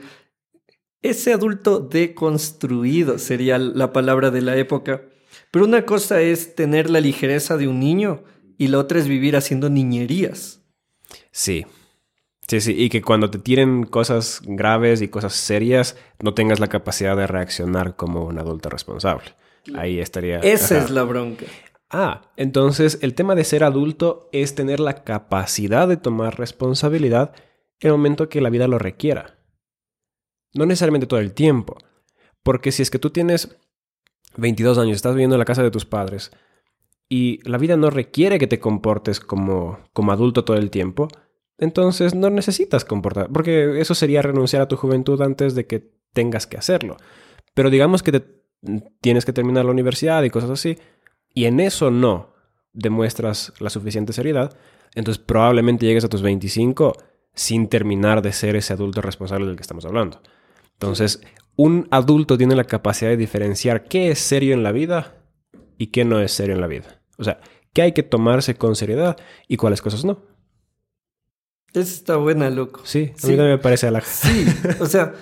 Ese 1.01 1.33
adulto 1.33 1.79
deconstruido 1.79 3.19
sería 3.19 3.57
la 3.57 3.93
palabra 3.93 4.31
de 4.31 4.41
la 4.41 4.57
época. 4.57 5.03
Pero 5.51 5.65
una 5.65 5.85
cosa 5.85 6.21
es 6.21 6.55
tener 6.55 6.89
la 6.89 7.01
ligereza 7.01 7.57
de 7.57 7.67
un 7.67 7.79
niño 7.79 8.23
y 8.57 8.67
la 8.67 8.79
otra 8.79 8.99
es 8.99 9.07
vivir 9.07 9.35
haciendo 9.35 9.69
niñerías. 9.69 10.61
Sí. 11.31 11.65
Sí, 12.47 12.61
sí, 12.61 12.73
y 12.77 12.89
que 12.89 13.01
cuando 13.01 13.29
te 13.29 13.39
tiren 13.39 13.83
cosas 13.83 14.41
graves 14.45 15.01
y 15.01 15.09
cosas 15.09 15.33
serias, 15.33 15.97
no 16.19 16.33
tengas 16.33 16.61
la 16.61 16.67
capacidad 16.67 17.17
de 17.17 17.27
reaccionar 17.27 17.97
como 17.97 18.23
un 18.23 18.39
adulto 18.39 18.69
responsable. 18.69 19.35
Ahí 19.75 19.99
estaría. 19.99 20.39
Esa 20.39 20.75
ajá. 20.75 20.85
es 20.85 20.91
la 20.91 21.03
bronca. 21.03 21.45
Ah, 21.89 22.31
entonces 22.37 22.99
el 23.01 23.13
tema 23.13 23.35
de 23.35 23.43
ser 23.43 23.63
adulto 23.63 24.29
es 24.31 24.55
tener 24.55 24.79
la 24.79 25.03
capacidad 25.03 25.87
de 25.87 25.97
tomar 25.97 26.39
responsabilidad 26.39 27.33
en 27.79 27.89
el 27.89 27.93
momento 27.93 28.29
que 28.29 28.41
la 28.41 28.49
vida 28.49 28.67
lo 28.67 28.79
requiera. 28.79 29.36
No 30.53 30.65
necesariamente 30.65 31.07
todo 31.07 31.19
el 31.19 31.33
tiempo. 31.33 31.77
Porque 32.43 32.71
si 32.71 32.81
es 32.81 32.89
que 32.89 32.99
tú 32.99 33.09
tienes 33.09 33.57
22 34.37 34.77
años, 34.77 34.95
estás 34.95 35.13
viviendo 35.13 35.35
en 35.35 35.39
la 35.39 35.45
casa 35.45 35.63
de 35.63 35.71
tus 35.71 35.85
padres 35.85 36.31
y 37.09 37.39
la 37.49 37.57
vida 37.57 37.77
no 37.77 37.89
requiere 37.89 38.39
que 38.39 38.47
te 38.47 38.59
comportes 38.59 39.19
como, 39.19 39.79
como 39.93 40.11
adulto 40.11 40.43
todo 40.43 40.57
el 40.57 40.69
tiempo, 40.69 41.07
entonces 41.57 42.15
no 42.15 42.29
necesitas 42.29 42.85
comportar. 42.85 43.29
Porque 43.31 43.79
eso 43.79 43.95
sería 43.95 44.21
renunciar 44.21 44.61
a 44.61 44.67
tu 44.67 44.75
juventud 44.75 45.21
antes 45.21 45.55
de 45.55 45.65
que 45.65 45.91
tengas 46.13 46.47
que 46.47 46.57
hacerlo. 46.57 46.97
Pero 47.53 47.69
digamos 47.69 48.03
que 48.03 48.11
te, 48.11 48.25
tienes 49.01 49.25
que 49.25 49.33
terminar 49.33 49.65
la 49.65 49.71
universidad 49.71 50.23
y 50.23 50.29
cosas 50.29 50.49
así, 50.49 50.77
y 51.33 51.45
en 51.45 51.59
eso 51.59 51.91
no 51.91 52.33
demuestras 52.73 53.53
la 53.59 53.69
suficiente 53.69 54.13
seriedad, 54.13 54.55
entonces 54.93 55.23
probablemente 55.23 55.85
llegues 55.85 56.03
a 56.03 56.09
tus 56.09 56.21
25 56.21 56.93
sin 57.33 57.67
terminar 57.67 58.21
de 58.21 58.33
ser 58.33 58.55
ese 58.55 58.73
adulto 58.73 59.01
responsable 59.01 59.47
del 59.47 59.55
que 59.55 59.61
estamos 59.61 59.85
hablando. 59.85 60.21
Entonces, 60.79 61.21
un 61.55 61.87
adulto 61.91 62.37
tiene 62.37 62.55
la 62.55 62.63
capacidad 62.65 63.09
de 63.11 63.17
diferenciar 63.17 63.85
qué 63.85 64.11
es 64.11 64.19
serio 64.19 64.53
en 64.53 64.63
la 64.63 64.71
vida 64.71 65.15
y 65.77 65.87
qué 65.87 66.05
no 66.05 66.19
es 66.21 66.31
serio 66.31 66.55
en 66.55 66.61
la 66.61 66.67
vida. 66.67 67.01
O 67.17 67.23
sea, 67.23 67.39
qué 67.73 67.81
hay 67.81 67.91
que 67.93 68.03
tomarse 68.03 68.55
con 68.55 68.75
seriedad 68.75 69.17
y 69.47 69.57
cuáles 69.57 69.81
cosas 69.81 70.05
no. 70.05 70.23
Esa 71.73 71.93
está 71.93 72.15
buena, 72.15 72.49
loco. 72.49 72.81
Sí, 72.83 73.11
a 73.15 73.19
Sí. 73.19 73.27
mí 73.27 73.35
también 73.37 73.57
me 73.57 73.57
parece 73.57 73.89
la... 73.91 74.01
Sí, 74.01 74.45
o 74.79 74.85
sea, 74.85 75.13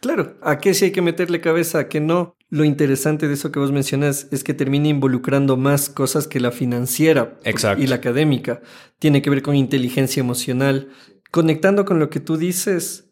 claro, 0.00 0.36
a 0.42 0.58
qué 0.58 0.72
sí 0.74 0.86
hay 0.86 0.92
que 0.92 1.02
meterle 1.02 1.40
cabeza, 1.40 1.78
a 1.80 1.88
qué 1.88 2.00
no. 2.00 2.34
Lo 2.50 2.64
interesante 2.64 3.28
de 3.28 3.34
eso 3.34 3.52
que 3.52 3.58
vos 3.58 3.72
mencionas 3.72 4.26
es 4.30 4.42
que 4.42 4.54
termina 4.54 4.88
involucrando 4.88 5.56
más 5.58 5.90
cosas 5.90 6.26
que 6.26 6.40
la 6.40 6.50
financiera 6.50 7.38
Exacto. 7.44 7.82
y 7.82 7.86
la 7.86 7.96
académica. 7.96 8.62
Tiene 8.98 9.20
que 9.20 9.28
ver 9.30 9.42
con 9.42 9.54
inteligencia 9.54 10.20
emocional. 10.20 10.88
Conectando 11.30 11.84
con 11.84 11.98
lo 11.98 12.08
que 12.08 12.20
tú 12.20 12.38
dices, 12.38 13.07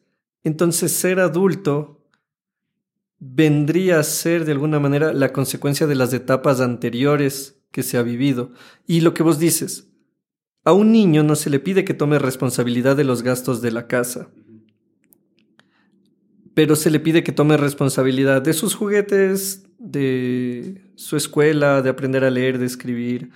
entonces 0.46 0.92
ser 0.92 1.20
adulto 1.20 2.04
vendría 3.18 3.98
a 3.98 4.02
ser 4.02 4.44
de 4.44 4.52
alguna 4.52 4.80
manera 4.80 5.12
la 5.12 5.32
consecuencia 5.32 5.86
de 5.86 5.94
las 5.94 6.12
etapas 6.12 6.60
anteriores 6.60 7.60
que 7.70 7.82
se 7.82 7.98
ha 7.98 8.02
vivido. 8.02 8.52
Y 8.86 9.00
lo 9.00 9.14
que 9.14 9.22
vos 9.22 9.38
dices, 9.38 9.88
a 10.64 10.72
un 10.72 10.92
niño 10.92 11.22
no 11.22 11.36
se 11.36 11.50
le 11.50 11.60
pide 11.60 11.84
que 11.84 11.94
tome 11.94 12.18
responsabilidad 12.18 12.96
de 12.96 13.04
los 13.04 13.22
gastos 13.22 13.62
de 13.62 13.72
la 13.72 13.86
casa 13.86 14.28
pero 16.56 16.74
se 16.74 16.90
le 16.90 17.00
pide 17.00 17.22
que 17.22 17.32
tome 17.32 17.58
responsabilidad 17.58 18.40
de 18.40 18.54
sus 18.54 18.74
juguetes, 18.74 19.66
de 19.78 20.80
su 20.94 21.18
escuela, 21.18 21.82
de 21.82 21.90
aprender 21.90 22.24
a 22.24 22.30
leer, 22.30 22.56
de 22.58 22.64
escribir, 22.64 23.30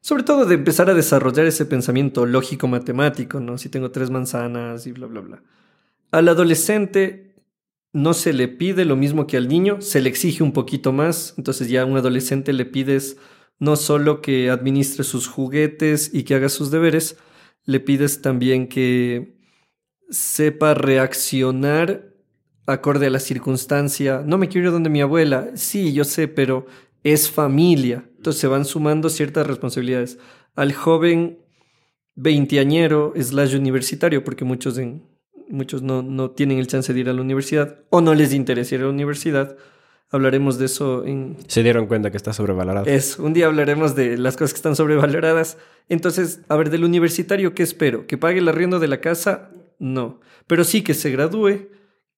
sobre 0.00 0.22
todo 0.22 0.46
de 0.46 0.54
empezar 0.54 0.88
a 0.88 0.94
desarrollar 0.94 1.46
ese 1.46 1.66
pensamiento 1.66 2.26
lógico 2.26 2.68
matemático, 2.68 3.40
¿no? 3.40 3.58
Si 3.58 3.70
tengo 3.70 3.90
tres 3.90 4.10
manzanas 4.10 4.86
y 4.86 4.92
bla, 4.92 5.08
bla, 5.08 5.20
bla. 5.20 5.42
Al 6.10 6.28
adolescente 6.28 7.36
no 7.92 8.14
se 8.14 8.32
le 8.32 8.48
pide 8.48 8.84
lo 8.84 8.96
mismo 8.96 9.26
que 9.26 9.36
al 9.36 9.48
niño, 9.48 9.80
se 9.80 10.00
le 10.00 10.08
exige 10.08 10.42
un 10.42 10.52
poquito 10.52 10.92
más, 10.92 11.34
entonces 11.38 11.68
ya 11.68 11.82
a 11.82 11.86
un 11.86 11.96
adolescente 11.96 12.52
le 12.52 12.64
pides 12.64 13.16
no 13.58 13.76
solo 13.76 14.22
que 14.22 14.50
administre 14.50 15.04
sus 15.04 15.28
juguetes 15.28 16.10
y 16.12 16.22
que 16.22 16.34
haga 16.34 16.48
sus 16.48 16.70
deberes, 16.70 17.16
le 17.64 17.78
pides 17.78 18.22
también 18.22 18.68
que 18.68 19.38
sepa 20.08 20.74
reaccionar 20.74 22.14
acorde 22.66 23.06
a 23.06 23.10
la 23.10 23.20
circunstancia. 23.20 24.22
No 24.24 24.38
me 24.38 24.48
quiero 24.48 24.68
ir 24.68 24.72
donde 24.72 24.90
mi 24.90 25.00
abuela. 25.00 25.50
Sí, 25.54 25.92
yo 25.92 26.04
sé, 26.04 26.28
pero 26.28 26.66
es 27.02 27.30
familia. 27.30 28.08
Entonces 28.16 28.40
se 28.40 28.46
van 28.46 28.64
sumando 28.64 29.08
ciertas 29.08 29.46
responsabilidades. 29.46 30.18
Al 30.54 30.72
joven 30.72 31.38
veinteañero 32.14 33.12
slash 33.16 33.54
universitario, 33.54 34.24
porque 34.24 34.44
muchos, 34.44 34.78
en, 34.78 35.02
muchos 35.50 35.82
no, 35.82 36.02
no 36.02 36.30
tienen 36.30 36.58
el 36.58 36.66
chance 36.66 36.92
de 36.92 37.00
ir 37.00 37.08
a 37.08 37.12
la 37.12 37.20
universidad 37.20 37.80
o 37.90 38.00
no 38.00 38.14
les 38.14 38.32
interesa 38.32 38.74
ir 38.74 38.80
a 38.82 38.84
la 38.84 38.90
universidad. 38.90 39.56
Hablaremos 40.10 40.58
de 40.58 40.66
eso 40.66 41.04
en... 41.04 41.36
Se 41.46 41.62
dieron 41.62 41.86
cuenta 41.86 42.10
que 42.10 42.16
está 42.16 42.32
sobrevalorado. 42.32 42.86
Es, 42.86 43.18
un 43.18 43.32
día 43.32 43.46
hablaremos 43.46 43.94
de 43.94 44.18
las 44.18 44.36
cosas 44.36 44.52
que 44.52 44.58
están 44.58 44.74
sobrevaloradas. 44.74 45.56
Entonces, 45.88 46.40
a 46.48 46.56
ver, 46.56 46.70
del 46.70 46.84
universitario, 46.84 47.54
¿qué 47.54 47.62
espero? 47.62 48.06
¿Que 48.06 48.18
pague 48.18 48.40
el 48.40 48.48
arriendo 48.48 48.80
de 48.80 48.88
la 48.88 49.00
casa? 49.00 49.50
No. 49.78 50.20
Pero 50.46 50.64
sí 50.64 50.82
que 50.82 50.94
se 50.94 51.10
gradúe, 51.10 51.68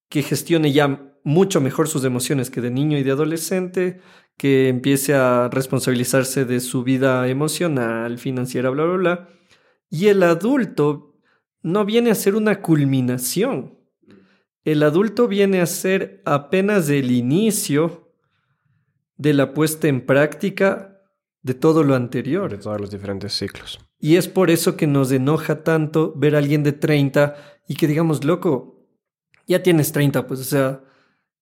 que 0.09 0.23
gestione 0.23 0.73
ya 0.73 1.13
mucho 1.25 1.61
mejor 1.61 1.89
sus 1.89 2.05
emociones 2.05 2.51
que 2.51 2.61
de 2.61 2.71
niño 2.71 2.99
y 2.99 3.03
de 3.03 3.11
adolescente, 3.11 4.01
que 4.39 4.69
empiece 4.69 5.15
a 5.15 5.49
responsabilizarse 5.53 6.45
de 6.45 6.61
su 6.61 6.83
vida 6.83 7.29
emocional, 7.29 8.19
financiera, 8.19 8.71
bla, 8.71 8.85
bla, 8.85 8.97
bla. 8.97 9.29
Y 9.91 10.07
el 10.09 10.23
adulto 10.23 11.12
no 11.63 11.85
viene 11.85 12.11
a 12.11 12.15
ser 12.15 12.35
una 12.35 12.61
culminación. 12.61 13.79
El 14.65 14.83
adulto 14.83 15.29
viene 15.29 15.61
a 15.61 15.67
ser 15.67 16.23
apenas 16.25 16.89
el 16.89 17.11
inicio 17.11 18.13
de 19.17 19.33
la 19.33 19.55
puesta 19.55 19.89
en 19.89 20.05
práctica 20.05 21.01
de 21.43 21.55
todo 21.55 21.83
lo 21.83 21.91
de 21.91 21.97
anterior. 21.97 22.59
todos 22.59 22.81
los 22.81 22.91
diferentes 22.91 23.33
ciclos. 23.33 23.81
Y 23.99 24.17
es 24.17 24.29
por 24.29 24.51
eso 24.51 24.77
que 24.77 24.87
nos 24.87 25.11
enoja 25.13 25.63
tanto 25.63 26.13
ver 26.17 26.35
a 26.35 26.39
alguien 26.39 26.63
de 26.63 26.73
30 26.73 27.37
y 27.69 27.75
que 27.77 27.87
digamos, 27.87 28.25
loco, 28.25 28.87
ya 29.47 29.63
tienes 29.63 29.93
30, 29.93 30.27
pues, 30.27 30.41
o 30.41 30.45
sea, 30.45 30.85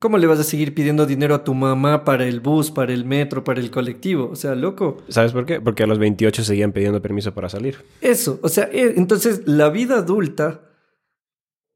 ¿cómo 0.00 0.18
le 0.18 0.26
vas 0.26 0.40
a 0.40 0.44
seguir 0.44 0.74
pidiendo 0.74 1.06
dinero 1.06 1.34
a 1.36 1.44
tu 1.44 1.54
mamá 1.54 2.04
para 2.04 2.26
el 2.26 2.40
bus, 2.40 2.72
para 2.72 2.92
el 2.92 3.04
metro, 3.04 3.44
para 3.44 3.60
el 3.60 3.70
colectivo? 3.70 4.28
O 4.32 4.34
sea, 4.34 4.56
loco, 4.56 4.96
¿Sabes 5.08 5.30
por 5.32 5.46
qué? 5.46 5.60
Porque 5.60 5.84
a 5.84 5.86
los 5.86 5.98
28 6.00 6.42
seguían 6.42 6.72
pidiendo 6.72 7.00
permiso 7.00 7.32
para 7.32 7.48
salir. 7.48 7.76
eso, 8.00 8.40
o 8.42 8.48
sea, 8.48 8.64
eh, 8.72 8.94
entonces 8.96 9.42
la 9.46 9.68
vida 9.70 9.98
adulta 9.98 10.62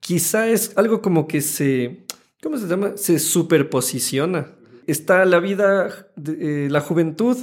quizá 0.00 0.48
es 0.48 0.76
algo 0.76 1.00
como 1.00 1.26
que 1.28 1.40
se, 1.40 2.06
¿cómo 2.42 2.56
se 2.58 2.66
llama? 2.66 2.96
Se 2.96 3.18
superposiciona. 3.18 4.48
Está 4.86 5.24
la 5.24 5.38
vida, 5.40 6.08
de- 6.16 6.66
eh, 6.66 6.70
la 6.70 6.80
juventud 6.80 7.36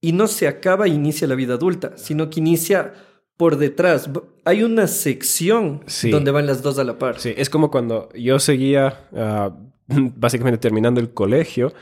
y 0.00 0.12
no 0.12 0.26
se 0.26 0.48
acaba 0.48 0.86
e 0.86 0.90
inicia 0.90 1.28
la 1.28 1.34
vida 1.36 1.54
adulta, 1.54 1.92
sino 1.96 2.30
que 2.30 2.40
inicia 2.40 2.94
por 3.36 3.56
detrás. 3.58 4.10
Hay 4.44 4.62
una 4.64 4.86
sección 4.88 5.82
Sí. 5.86 6.10
donde 6.10 6.30
van 6.32 6.46
las 6.46 6.62
dos 6.62 6.78
a 6.78 6.84
la 6.84 6.98
par. 6.98 7.18
Sí, 7.20 7.32
es 7.36 7.48
como 7.48 7.70
cuando 7.70 8.08
yo 8.14 8.38
seguía 8.40 9.08
ah, 9.16 9.56
básicamente 10.16 10.58
terminando 10.58 11.00
el 11.00 11.12
colegio 11.12 11.72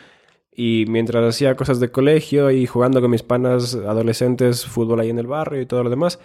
y 0.54 0.84
mientras 0.88 1.24
hacía 1.24 1.56
cosas 1.56 1.80
de 1.80 1.90
colegio 1.90 2.50
y 2.50 2.66
jugando 2.66 3.00
con 3.00 3.10
mis 3.10 3.22
panas 3.22 3.74
adolescentes, 3.74 4.66
fútbol 4.66 5.00
ahí 5.00 5.10
en 5.10 5.18
el 5.18 5.26
barrio 5.26 5.60
y 5.62 5.66
todo 5.66 5.82
lo 5.82 5.90
demás, 5.90 6.18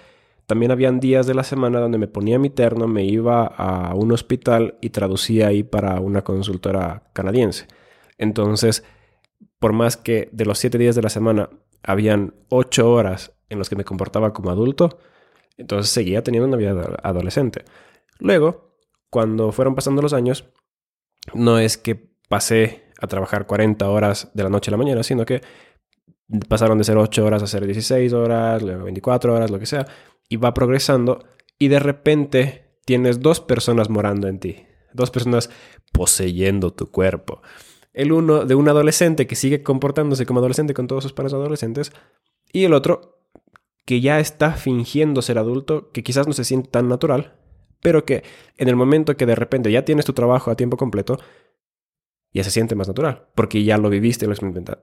también 0.47 0.71
habían 0.71 0.99
días 0.99 1.27
de 1.27 1.33
la 1.33 1.43
semana 1.43 1.79
donde 1.79 1.97
me 1.97 2.07
ponía 2.07 2.39
mi 2.39 2.49
terno, 2.49 2.87
me 2.87 3.05
iba 3.05 3.45
a 3.45 3.93
un 3.95 4.11
hospital 4.11 4.77
y 4.81 4.89
traducía 4.89 5.47
ahí 5.47 5.63
para 5.63 5.99
una 5.99 6.23
consultora 6.23 7.03
canadiense. 7.13 7.67
Entonces, 8.17 8.83
por 9.59 9.73
más 9.73 9.97
que 9.97 10.29
de 10.31 10.45
los 10.45 10.59
siete 10.59 10.77
días 10.77 10.95
de 10.95 11.01
la 11.01 11.09
semana 11.09 11.49
habían 11.83 12.33
ocho 12.49 12.91
horas 12.91 13.33
en 13.49 13.59
los 13.59 13.69
que 13.69 13.75
me 13.75 13.85
comportaba 13.85 14.33
como 14.33 14.49
adulto, 14.49 14.99
entonces 15.57 15.91
seguía 15.91 16.23
teniendo 16.23 16.47
una 16.47 16.57
vida 16.57 16.97
adolescente. 17.01 17.63
Luego, 18.19 18.73
cuando 19.09 19.51
fueron 19.51 19.75
pasando 19.75 20.01
los 20.01 20.13
años, 20.13 20.45
no 21.33 21.59
es 21.59 21.77
que 21.77 21.95
pasé 22.29 22.83
a 22.99 23.07
trabajar 23.07 23.45
40 23.45 23.89
horas 23.89 24.31
de 24.33 24.43
la 24.43 24.49
noche 24.49 24.69
a 24.69 24.73
la 24.73 24.77
mañana, 24.77 25.03
sino 25.03 25.25
que 25.25 25.41
pasaron 26.47 26.77
de 26.77 26.83
ser 26.83 26.97
8 26.97 27.25
horas 27.25 27.43
a 27.43 27.47
ser 27.47 27.65
16 27.65 28.13
horas, 28.13 28.61
luego 28.61 28.83
24 28.85 29.33
horas, 29.33 29.51
lo 29.51 29.59
que 29.59 29.65
sea, 29.65 29.85
y 30.29 30.37
va 30.37 30.53
progresando 30.53 31.25
y 31.59 31.69
de 31.69 31.79
repente 31.79 32.79
tienes 32.85 33.19
dos 33.19 33.39
personas 33.39 33.89
morando 33.89 34.27
en 34.27 34.39
ti, 34.39 34.65
dos 34.93 35.11
personas 35.11 35.49
poseyendo 35.91 36.73
tu 36.73 36.91
cuerpo. 36.91 37.41
El 37.93 38.11
uno 38.11 38.45
de 38.45 38.55
un 38.55 38.69
adolescente 38.69 39.25
que 39.25 39.35
sigue 39.35 39.63
comportándose 39.63 40.25
como 40.25 40.39
adolescente 40.39 40.73
con 40.73 40.87
todos 40.87 41.03
sus 41.03 41.13
pares 41.13 41.33
adolescentes 41.33 41.91
y 42.51 42.65
el 42.65 42.73
otro 42.73 43.19
que 43.85 44.01
ya 44.01 44.19
está 44.19 44.51
fingiendo 44.51 45.21
ser 45.21 45.37
adulto, 45.37 45.91
que 45.91 46.03
quizás 46.03 46.27
no 46.27 46.33
se 46.33 46.43
siente 46.43 46.69
tan 46.69 46.89
natural, 46.89 47.37
pero 47.81 48.05
que 48.05 48.23
en 48.57 48.67
el 48.67 48.75
momento 48.75 49.15
que 49.15 49.25
de 49.25 49.35
repente 49.35 49.71
ya 49.71 49.85
tienes 49.85 50.05
tu 50.05 50.13
trabajo 50.13 50.51
a 50.51 50.55
tiempo 50.55 50.77
completo, 50.77 51.19
ya 52.33 52.43
se 52.43 52.51
siente 52.51 52.75
más 52.75 52.87
natural, 52.87 53.27
porque 53.35 53.63
ya 53.63 53.77
lo 53.77 53.89
viviste, 53.89 54.27
lo 54.27 54.33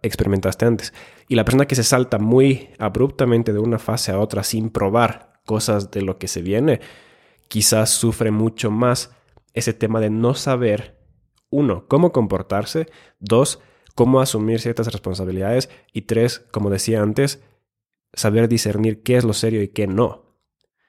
experimentaste 0.03 0.65
antes. 0.65 0.93
Y 1.29 1.35
la 1.35 1.45
persona 1.45 1.67
que 1.67 1.75
se 1.75 1.85
salta 1.85 2.19
muy 2.19 2.71
abruptamente 2.79 3.53
de 3.53 3.59
una 3.59 3.79
fase 3.79 4.13
a 4.13 4.19
otra 4.19 4.43
sin 4.43 4.71
probar 4.71 5.41
cosas 5.45 5.91
de 5.91 6.03
lo 6.03 6.19
que 6.19 6.27
se 6.27 6.43
viene, 6.43 6.81
quizás 7.49 7.91
sufre 7.91 8.31
mucho 8.31 8.71
más 8.71 9.15
ese 9.53 9.73
tema 9.73 10.01
de 10.01 10.11
no 10.11 10.35
saber, 10.35 10.99
uno, 11.51 11.87
cómo 11.87 12.13
comportarse, 12.13 12.89
dos, 13.21 13.61
cómo 13.95 14.21
asumir 14.21 14.61
ciertas 14.61 14.91
responsabilidades 14.91 15.71
y 15.93 16.03
tres, 16.03 16.41
como 16.51 16.71
decía 16.71 17.03
antes, 17.03 17.43
saber 18.13 18.49
discernir 18.49 19.03
qué 19.03 19.17
es 19.17 19.25
lo 19.25 19.33
serio 19.33 19.63
y 19.63 19.69
qué 19.69 19.87
no. 19.87 20.39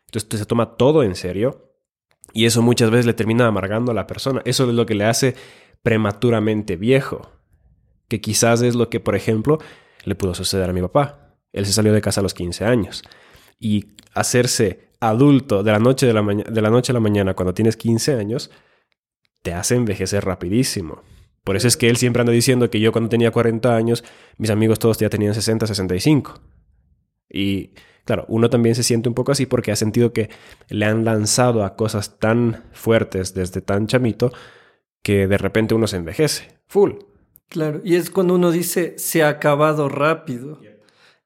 Entonces 0.07 0.39
se 0.39 0.45
toma 0.45 0.77
todo 0.77 1.03
en 1.03 1.15
serio 1.15 1.74
y 2.35 2.45
eso 2.45 2.61
muchas 2.61 2.91
veces 2.91 3.05
le 3.05 3.13
termina 3.13 3.47
amargando 3.47 3.93
a 3.93 3.95
la 3.95 4.07
persona. 4.07 4.41
Eso 4.43 4.67
es 4.67 4.75
lo 4.75 4.85
que 4.85 4.93
le 4.93 5.05
hace 5.05 5.35
prematuramente 5.83 6.75
viejo. 6.75 7.31
Que 8.09 8.19
quizás 8.19 8.61
es 8.61 8.75
lo 8.75 8.89
que, 8.89 8.99
por 8.99 9.15
ejemplo, 9.15 9.57
le 10.03 10.15
pudo 10.15 10.35
suceder 10.35 10.69
a 10.69 10.73
mi 10.73 10.81
papá. 10.81 11.37
Él 11.53 11.65
se 11.65 11.71
salió 11.71 11.93
de 11.93 12.01
casa 12.01 12.19
a 12.19 12.23
los 12.23 12.33
15 12.33 12.65
años. 12.65 13.03
Y 13.57 13.95
hacerse 14.13 14.91
adulto 14.99 15.63
de 15.63 15.71
la 15.71 15.79
noche, 15.79 16.07
de 16.07 16.13
la, 16.13 16.23
de 16.23 16.61
la 16.61 16.69
noche 16.69 16.91
a 16.91 16.95
la 16.95 16.99
mañana 16.99 17.35
cuando 17.35 17.53
tienes 17.53 17.77
15 17.77 18.15
años 18.15 18.51
te 19.41 19.53
hace 19.53 19.75
envejecer 19.75 20.25
rapidísimo. 20.25 21.03
Por 21.45 21.55
eso 21.55 21.69
es 21.69 21.77
que 21.77 21.87
él 21.87 21.95
siempre 21.95 22.19
anda 22.19 22.33
diciendo 22.33 22.69
que 22.69 22.81
yo 22.81 22.91
cuando 22.91 23.07
tenía 23.07 23.31
40 23.31 23.73
años, 23.73 24.03
mis 24.37 24.49
amigos 24.49 24.79
todos 24.79 24.97
ya 24.97 25.09
tenían 25.09 25.33
60, 25.33 25.67
65. 25.67 26.41
Y 27.29 27.75
claro, 28.05 28.25
uno 28.29 28.49
también 28.49 28.75
se 28.75 28.83
siente 28.83 29.09
un 29.09 29.15
poco 29.15 29.31
así 29.31 29.45
porque 29.45 29.71
ha 29.71 29.75
sentido 29.75 30.13
que 30.13 30.29
le 30.69 30.85
han 30.85 31.03
lanzado 31.03 31.63
a 31.63 31.75
cosas 31.75 32.17
tan 32.19 32.63
fuertes 32.71 33.33
desde 33.33 33.61
tan 33.61 33.87
chamito 33.87 34.31
que 35.03 35.27
de 35.27 35.37
repente 35.37 35.75
uno 35.75 35.87
se 35.87 35.97
envejece, 35.97 36.47
full. 36.67 36.93
Claro, 37.49 37.81
y 37.83 37.95
es 37.95 38.09
cuando 38.09 38.35
uno 38.35 38.51
dice 38.51 38.95
se 38.97 39.23
ha 39.23 39.29
acabado 39.29 39.89
rápido. 39.89 40.59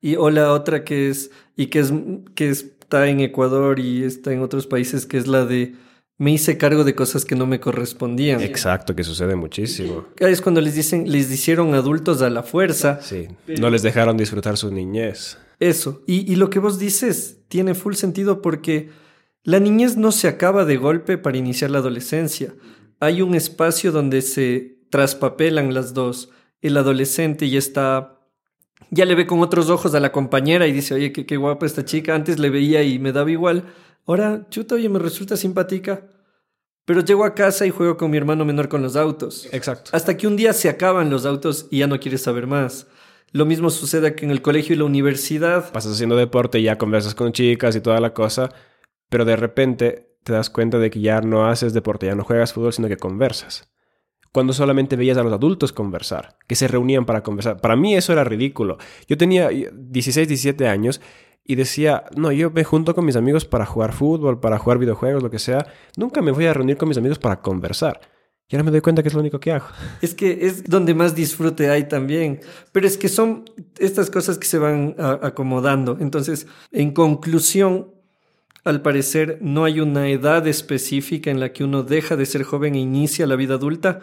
Y 0.02 0.16
o 0.16 0.30
la 0.30 0.54
otra 0.54 0.84
que 0.86 1.10
es, 1.10 1.30
y 1.56 1.68
que 1.68 1.80
es, 1.80 1.94
que 2.34 2.50
está 2.50 3.08
en 3.08 3.20
Ecuador 3.20 3.80
y 3.80 4.04
está 4.04 4.32
en 4.32 4.42
otros 4.42 4.66
países, 4.66 5.06
que 5.06 5.18
es 5.18 5.28
la 5.28 5.46
de 5.46 5.76
me 6.18 6.32
hice 6.32 6.58
cargo 6.58 6.84
de 6.84 6.96
cosas 6.96 7.24
que 7.24 7.36
no 7.36 7.48
me 7.48 7.62
correspondían. 7.62 8.42
Exacto, 8.42 8.94
que 8.94 9.06
sucede 9.06 9.36
muchísimo. 9.36 10.06
Es 10.18 10.42
cuando 10.42 10.60
les 10.60 10.76
dicen, 10.76 11.10
les 11.10 11.32
hicieron 11.32 11.74
adultos 11.74 12.22
a 12.22 12.30
la 12.30 12.44
fuerza. 12.44 13.00
Sí, 13.02 13.30
no 13.48 13.70
les 13.70 13.84
dejaron 13.84 14.18
disfrutar 14.18 14.58
su 14.58 14.70
niñez. 14.70 15.38
Eso. 15.60 16.02
Y, 16.08 16.36
lo 16.36 16.50
que 16.50 16.60
vos 16.60 16.80
dices 16.80 17.42
tiene 17.48 17.76
full 17.76 17.94
sentido 17.94 18.42
porque 18.42 18.90
la 19.44 19.60
niñez 19.60 19.98
no 19.98 20.12
se 20.12 20.28
acaba 20.28 20.66
de 20.66 20.78
golpe 20.78 21.18
para 21.18 21.38
iniciar 21.38 21.72
la 21.72 21.80
adolescencia. 21.80 22.56
Hay 23.00 23.22
un 23.22 23.36
espacio 23.36 23.92
donde 23.92 24.22
se 24.22 24.80
traspapelan 24.90 25.74
las 25.74 25.94
dos. 25.94 26.30
El 26.62 26.78
adolescente 26.78 27.50
ya 27.50 27.60
está 27.60 28.16
ya 28.92 29.06
le 29.06 29.16
ve 29.16 29.28
con 29.28 29.42
otros 29.42 29.70
ojos 29.70 29.94
a 29.94 30.00
la 30.00 30.12
compañera 30.12 30.66
y 30.66 30.72
dice, 30.72 30.94
oye, 30.94 31.12
qué, 31.12 31.26
qué 31.26 31.38
guapa 31.38 31.66
esta 31.66 31.86
chica. 31.86 32.16
Antes 32.16 32.40
le 32.40 32.50
veía 32.50 32.82
y 32.84 32.98
me 32.98 33.12
daba 33.12 33.30
igual. 33.30 33.66
Ahora, 34.06 34.48
chuta, 34.50 34.76
oye, 34.76 34.90
me 34.90 35.00
resulta 35.00 35.38
simpática. 35.38 36.08
Pero 36.86 37.02
llego 37.02 37.24
a 37.24 37.36
casa 37.36 37.68
y 37.68 37.70
juego 37.70 37.98
con 37.98 38.10
mi 38.10 38.18
hermano 38.18 38.46
menor 38.46 38.68
con 38.68 38.82
los 38.82 38.96
autos. 38.96 39.48
Exacto. 39.52 39.92
Hasta 39.94 40.18
que 40.18 40.26
un 40.26 40.36
día 40.36 40.54
se 40.54 40.70
acaban 40.70 41.12
los 41.12 41.26
autos 41.26 41.68
y 41.70 41.80
ya 41.80 41.88
no 41.88 42.00
quieres 42.00 42.24
saber 42.24 42.48
más. 42.48 42.88
Lo 43.32 43.46
mismo 43.46 43.70
sucede 43.70 44.16
que 44.16 44.26
en 44.26 44.32
el 44.32 44.42
colegio 44.42 44.76
y 44.76 44.78
la 44.78 44.86
universidad. 44.86 45.72
Pasas 45.72 45.94
haciendo 45.94 46.16
deporte 46.16 46.60
y 46.60 46.64
ya 46.64 46.78
conversas 46.78 47.16
con 47.16 47.32
chicas 47.32 47.76
y 47.76 47.82
toda 47.82 48.00
la 48.00 48.14
cosa, 48.14 48.50
pero 49.10 49.26
de 49.26 49.36
repente 49.36 50.16
te 50.24 50.34
das 50.34 50.50
cuenta 50.50 50.80
de 50.80 50.90
que 50.90 51.00
ya 51.02 51.22
no 51.22 51.48
haces 51.48 51.74
deporte, 51.74 52.08
ya 52.08 52.16
no 52.16 52.24
juegas 52.24 52.54
fútbol, 52.54 52.74
sino 52.74 52.88
que 52.88 52.98
conversas. 52.98 53.72
Cuando 54.32 54.54
solamente 54.54 54.96
veías 54.96 55.18
a 55.18 55.24
los 55.24 55.34
adultos 55.34 55.74
conversar, 55.74 56.38
que 56.48 56.56
se 56.56 56.68
reunían 56.68 57.06
para 57.06 57.24
conversar. 57.24 57.60
Para 57.62 57.76
mí 57.76 57.96
eso 57.96 58.14
era 58.14 58.24
ridículo. 58.24 58.78
Yo 59.08 59.18
tenía 59.18 59.50
16, 59.50 60.28
17 60.28 60.68
años 60.68 61.02
y 61.44 61.56
decía, 61.56 62.04
no, 62.16 62.32
yo 62.32 62.52
me 62.52 62.64
junto 62.64 62.94
con 62.94 63.06
mis 63.06 63.16
amigos 63.16 63.46
para 63.46 63.66
jugar 63.66 63.92
fútbol, 63.92 64.40
para 64.40 64.60
jugar 64.60 64.78
videojuegos, 64.78 65.24
lo 65.24 65.32
que 65.32 65.40
sea. 65.40 65.66
Nunca 65.98 66.22
me 66.22 66.32
voy 66.32 66.46
a 66.46 66.54
reunir 66.54 66.78
con 66.78 66.90
mis 66.90 66.98
amigos 67.00 67.18
para 67.18 67.42
conversar. 67.42 68.02
Y 68.50 68.56
ahora 68.56 68.64
me 68.64 68.72
doy 68.72 68.82
cuenta 68.82 69.04
que 69.04 69.10
es 69.10 69.14
lo 69.14 69.20
único 69.20 69.40
que 69.40 69.52
hago. 69.52 69.68
Es 70.02 70.16
que 70.16 70.48
es 70.48 70.64
donde 70.64 70.96
más 70.96 71.14
disfrute 71.14 71.70
hay 71.70 71.88
también. 71.88 72.42
Pero 72.72 72.88
es 72.88 72.98
que 72.98 73.08
son 73.08 73.46
estas 73.78 74.10
cosas 74.10 74.40
que 74.40 74.48
se 74.48 74.58
van 74.58 74.96
acomodando. 74.98 75.98
Entonces, 76.00 76.48
en 76.72 76.92
conclusión, 76.92 77.94
al 78.64 78.82
parecer 78.82 79.38
no 79.42 79.66
hay 79.66 79.80
una 79.80 80.10
edad 80.10 80.48
específica 80.48 81.30
en 81.30 81.40
la 81.40 81.54
que 81.54 81.64
uno 81.64 81.84
deja 81.84 82.16
de 82.16 82.26
ser 82.26 82.42
joven 82.42 82.74
e 82.74 82.80
inicia 82.80 83.28
la 83.28 83.36
vida 83.36 83.54
adulta, 83.54 84.00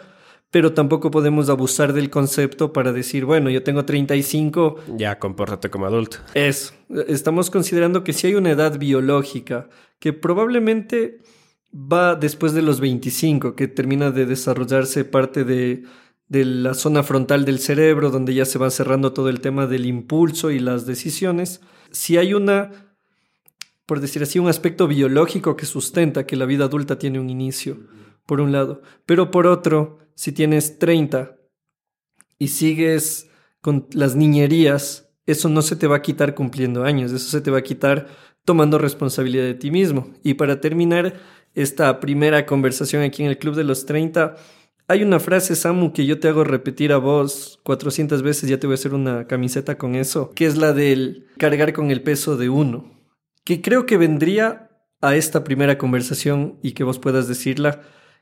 pero 0.49 0.71
tampoco 0.71 1.11
podemos 1.11 1.49
abusar 1.49 1.91
del 1.91 2.09
concepto 2.09 2.71
para 2.71 2.93
decir, 2.93 3.25
bueno, 3.25 3.49
yo 3.49 3.63
tengo 3.63 3.83
35. 3.83 4.77
Ya, 4.95 5.19
compórtate 5.19 5.69
como 5.69 5.87
adulto. 5.87 6.19
Eso. 6.33 6.73
Estamos 7.07 7.49
considerando 7.49 8.05
que 8.05 8.13
si 8.13 8.27
hay 8.27 8.35
una 8.35 8.51
edad 8.51 8.79
biológica 8.79 9.67
que 9.99 10.13
probablemente 10.13 11.19
va 11.73 12.15
después 12.15 12.53
de 12.53 12.61
los 12.61 12.79
25, 12.79 13.55
que 13.55 13.67
termina 13.67 14.11
de 14.11 14.25
desarrollarse 14.25 15.05
parte 15.05 15.43
de, 15.43 15.83
la 16.29 16.73
zona 16.73 17.03
frontal 17.03 17.45
del 17.45 17.59
cerebro, 17.59 18.09
donde 18.09 18.33
ya 18.33 18.45
se 18.45 18.59
va 18.59 18.69
cerrando 18.69 19.13
todo 19.13 19.29
el 19.29 19.39
tema 19.39 19.65
del 19.65 19.85
impulso 19.85 20.51
y 20.51 20.59
las 20.59 20.85
decisiones. 20.85 21.61
Si 21.91 22.17
hay 22.17 22.33
una, 22.33 22.71
por 23.85 24.01
decir 24.01 24.23
así, 24.23 24.37
un 24.37 24.49
aspecto 24.49 24.87
biológico 24.87 25.55
que 25.55 25.65
sustenta 25.65 26.25
que 26.25 26.35
la 26.35 26.45
vida 26.45 26.65
adulta 26.65 26.99
tiene 26.99 27.19
un 27.19 27.29
inicio, 27.29 27.77
por 28.25 28.41
un 28.41 28.51
lado, 28.51 28.81
pero 29.05 29.31
por 29.31 29.47
otro, 29.47 29.99
si 30.15 30.33
tienes 30.33 30.79
30 30.79 31.37
y 32.37 32.49
sigues 32.49 33.29
con 33.61 33.87
las 33.93 34.15
niñerías, 34.15 35.09
eso 35.25 35.47
no 35.47 35.61
se 35.61 35.75
te 35.75 35.87
va 35.87 35.97
a 35.97 36.01
quitar 36.01 36.35
cumpliendo 36.35 36.83
años, 36.83 37.11
eso 37.11 37.29
se 37.29 37.41
te 37.41 37.51
va 37.51 37.59
a 37.59 37.63
quitar 37.63 38.07
tomando 38.47 38.77
responsabilidad 38.77 39.43
de 39.43 39.55
ti 39.55 39.71
mismo. 39.71 40.09
Y 40.23 40.35
para 40.35 40.61
terminar, 40.61 41.19
esta 41.57 41.99
primera 41.99 42.45
conversación 42.45 43.01
aquí 43.01 43.23
en 43.23 43.29
el 43.29 43.39
Club 43.39 43.55
de 43.55 43.63
los 43.63 43.87
30, 43.87 44.35
hay 44.87 45.03
una 45.03 45.19
frase, 45.19 45.55
Samu, 45.55 45.91
que 45.91 46.05
yo 46.05 46.19
te 46.19 46.27
hago 46.27 46.43
repetir 46.43 46.93
a 46.93 46.97
vos 46.97 47.59
400 47.63 48.21
veces, 48.21 48.47
ya 48.47 48.59
te 48.59 48.67
voy 48.67 48.75
a 48.75 48.75
hacer 48.75 48.93
una 48.93 49.25
camiseta 49.25 49.75
con 49.75 49.95
eso, 49.95 50.31
que 50.35 50.45
es 50.45 50.55
la 50.55 50.71
del 50.71 51.25
cargar 51.37 51.73
con 51.73 51.89
el 51.89 52.03
peso 52.03 52.37
de 52.37 52.49
uno, 52.49 52.91
que 53.43 53.61
creo 53.61 53.87
que 53.87 53.97
vendría 53.97 54.69
a 55.01 55.15
esta 55.15 55.43
primera 55.43 55.79
conversación 55.79 56.59
y 56.61 56.73
que 56.73 56.83
vos 56.83 56.99
puedas 56.99 57.27
decirla, 57.27 57.81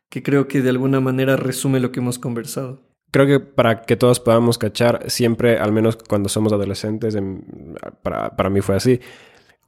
que 0.10 0.24
creo 0.24 0.48
que 0.48 0.62
de 0.62 0.69
alguna 0.69 1.02
manera 1.02 1.36
resume 1.36 1.82
lo 1.82 1.91
que 1.91 2.00
hemos 2.00 2.17
conversado. 2.17 2.84
Creo 3.12 3.28
que 3.28 3.39
para 3.41 3.82
que 3.82 3.98
todos 3.98 4.21
podamos 4.21 4.58
cachar, 4.58 5.10
siempre, 5.12 5.58
al 5.58 5.74
menos 5.74 5.98
cuando 5.98 6.30
somos 6.30 6.54
adolescentes, 6.54 7.17
para, 8.02 8.36
para 8.38 8.50
mí 8.50 8.62
fue 8.62 8.78
así, 8.78 9.02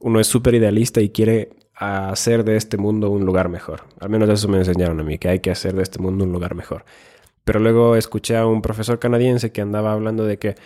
uno 0.00 0.20
es 0.20 0.26
súper 0.26 0.54
idealista 0.54 1.00
y 1.02 1.10
quiere 1.10 1.50
hacer 1.78 2.44
de 2.44 2.56
este 2.56 2.76
mundo 2.76 3.10
un 3.10 3.24
lugar 3.24 3.48
mejor. 3.48 3.82
Al 4.00 4.10
menos 4.10 4.28
eso 4.28 4.48
me 4.48 4.58
enseñaron 4.58 5.00
a 5.00 5.02
mí, 5.02 5.18
que 5.18 5.28
hay 5.28 5.40
que 5.40 5.50
hacer 5.50 5.74
de 5.74 5.82
este 5.82 5.98
mundo 5.98 6.24
un 6.24 6.32
lugar 6.32 6.54
mejor. 6.54 6.84
Pero 7.44 7.60
luego 7.60 7.96
escuché 7.96 8.36
a 8.36 8.46
un 8.46 8.62
profesor 8.62 8.98
canadiense 8.98 9.52
que 9.52 9.60
andaba 9.60 9.92
hablando 9.92 10.24
de 10.24 10.38
que, 10.38 10.56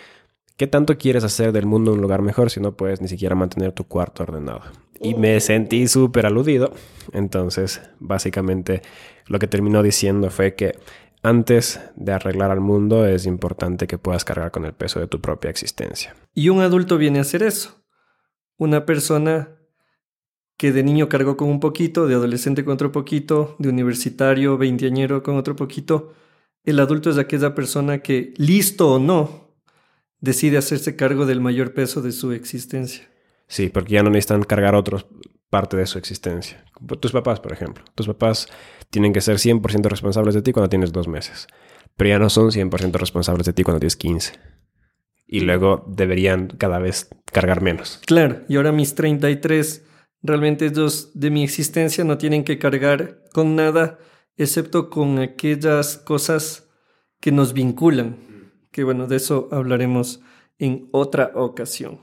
¿qué 0.57 0.67
tanto 0.67 0.97
quieres 0.97 1.23
hacer 1.23 1.51
del 1.51 1.65
mundo 1.65 1.93
un 1.93 2.01
lugar 2.01 2.21
mejor 2.21 2.49
si 2.49 2.59
no 2.59 2.75
puedes 2.75 3.01
ni 3.01 3.07
siquiera 3.07 3.35
mantener 3.35 3.71
tu 3.71 3.85
cuarto 3.85 4.23
ordenado? 4.23 4.61
Y 4.99 5.15
me 5.15 5.39
sentí 5.39 5.87
súper 5.87 6.25
aludido. 6.25 6.73
Entonces, 7.11 7.81
básicamente, 7.99 8.81
lo 9.27 9.39
que 9.39 9.47
terminó 9.47 9.83
diciendo 9.83 10.29
fue 10.29 10.55
que 10.55 10.77
antes 11.21 11.79
de 11.95 12.11
arreglar 12.11 12.51
al 12.51 12.59
mundo 12.59 13.05
es 13.05 13.25
importante 13.25 13.87
que 13.87 13.97
puedas 13.97 14.25
cargar 14.25 14.51
con 14.51 14.65
el 14.65 14.73
peso 14.73 14.99
de 14.99 15.07
tu 15.07 15.21
propia 15.21 15.49
existencia. 15.49 16.15
Y 16.33 16.49
un 16.49 16.61
adulto 16.61 16.97
viene 16.97 17.19
a 17.19 17.21
hacer 17.21 17.43
eso 17.43 17.83
una 18.57 18.85
persona 18.85 19.49
que 20.63 20.71
de 20.71 20.81
niño 20.81 21.09
cargó 21.09 21.35
con 21.35 21.49
un 21.49 21.59
poquito, 21.59 22.07
de 22.07 22.15
adolescente 22.15 22.63
con 22.63 22.75
otro 22.75 22.93
poquito, 22.93 23.57
de 23.59 23.67
universitario, 23.67 24.57
veinteañero 24.57 25.21
con 25.21 25.35
otro 25.35 25.57
poquito. 25.57 26.13
El 26.63 26.79
adulto 26.79 27.09
es 27.09 27.17
aquella 27.17 27.53
persona 27.53 27.97
que, 27.97 28.33
listo 28.37 28.93
o 28.93 28.97
no, 28.97 29.57
decide 30.21 30.57
hacerse 30.57 30.95
cargo 30.95 31.25
del 31.25 31.41
mayor 31.41 31.73
peso 31.73 32.01
de 32.01 32.13
su 32.13 32.31
existencia. 32.31 33.09
Sí, 33.45 33.67
porque 33.67 33.95
ya 33.95 34.03
no 34.03 34.09
necesitan 34.09 34.43
cargar 34.43 34.73
otros 34.73 35.05
parte 35.49 35.75
de 35.75 35.85
su 35.85 35.97
existencia. 35.97 36.63
Tus 37.01 37.11
papás, 37.11 37.41
por 37.41 37.51
ejemplo. 37.51 37.83
Tus 37.93 38.07
papás 38.07 38.47
tienen 38.89 39.11
que 39.11 39.19
ser 39.19 39.39
100% 39.39 39.89
responsables 39.89 40.33
de 40.33 40.43
ti 40.43 40.53
cuando 40.53 40.69
tienes 40.69 40.93
dos 40.93 41.09
meses, 41.09 41.47
pero 41.97 42.11
ya 42.11 42.19
no 42.19 42.29
son 42.29 42.51
100% 42.51 42.93
responsables 42.93 43.45
de 43.45 43.51
ti 43.51 43.63
cuando 43.63 43.81
tienes 43.81 43.97
15. 43.97 44.31
Y 45.27 45.41
luego 45.41 45.83
deberían 45.89 46.47
cada 46.47 46.79
vez 46.79 47.09
cargar 47.25 47.61
menos. 47.61 47.99
Claro, 48.05 48.43
y 48.47 48.55
ahora 48.55 48.71
mis 48.71 48.95
33, 48.95 49.87
realmente 50.23 50.65
ellos 50.65 51.11
de 51.13 51.29
mi 51.29 51.43
existencia 51.43 52.03
no 52.03 52.17
tienen 52.17 52.43
que 52.43 52.57
cargar 52.57 53.19
con 53.33 53.55
nada, 53.55 53.99
excepto 54.37 54.89
con 54.89 55.19
aquellas 55.19 55.97
cosas 55.97 56.69
que 57.19 57.31
nos 57.31 57.53
vinculan. 57.53 58.51
Que 58.71 58.83
bueno, 58.83 59.05
de 59.05 59.17
eso 59.17 59.49
hablaremos 59.51 60.21
en 60.57 60.89
otra 60.91 61.31
ocasión. 61.35 62.01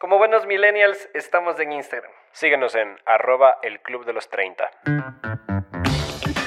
Como 0.00 0.16
buenos 0.16 0.46
millennials, 0.46 0.96
estamos 1.12 1.58
en 1.60 1.72
Instagram. 1.72 2.10
Síguenos 2.32 2.74
en 2.74 2.88
arroba 3.04 3.56
el 3.62 3.80
club 3.80 4.06
de 4.06 4.12
los 4.12 4.30
30. 4.30 4.70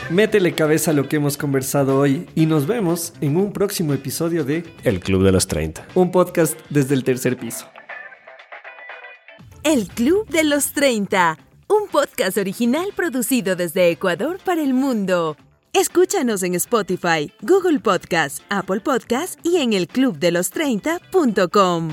Métele 0.10 0.54
cabeza 0.54 0.92
a 0.92 0.94
lo 0.94 1.08
que 1.08 1.18
hemos 1.18 1.38
conversado 1.38 1.98
hoy 1.98 2.28
y 2.36 2.46
nos 2.46 2.68
vemos 2.68 3.14
en 3.22 3.38
un 3.38 3.54
próximo 3.54 3.94
episodio 3.94 4.44
de 4.44 4.64
El 4.84 5.00
Club 5.00 5.24
de 5.24 5.32
los 5.32 5.48
30. 5.48 5.88
Un 5.96 6.12
podcast 6.12 6.60
desde 6.70 6.96
el 6.96 7.06
tercer 7.06 7.38
piso. 7.38 7.70
El 9.64 9.90
Club 9.90 10.28
de 10.28 10.44
los 10.44 10.72
30. 10.72 11.38
Un 11.68 11.88
podcast 11.88 12.36
original 12.38 12.88
producido 12.96 13.56
desde 13.56 13.92
Ecuador 13.92 14.40
para 14.44 14.64
el 14.64 14.74
mundo. 14.74 15.38
Escúchanos 15.74 16.42
en 16.42 16.56
Spotify, 16.56 17.32
Google 17.42 17.80
Podcast, 17.80 18.40
Apple 18.50 18.80
Podcast 18.80 19.40
y 19.46 19.58
en 19.58 19.74
elclubdelos30.com. 19.74 21.90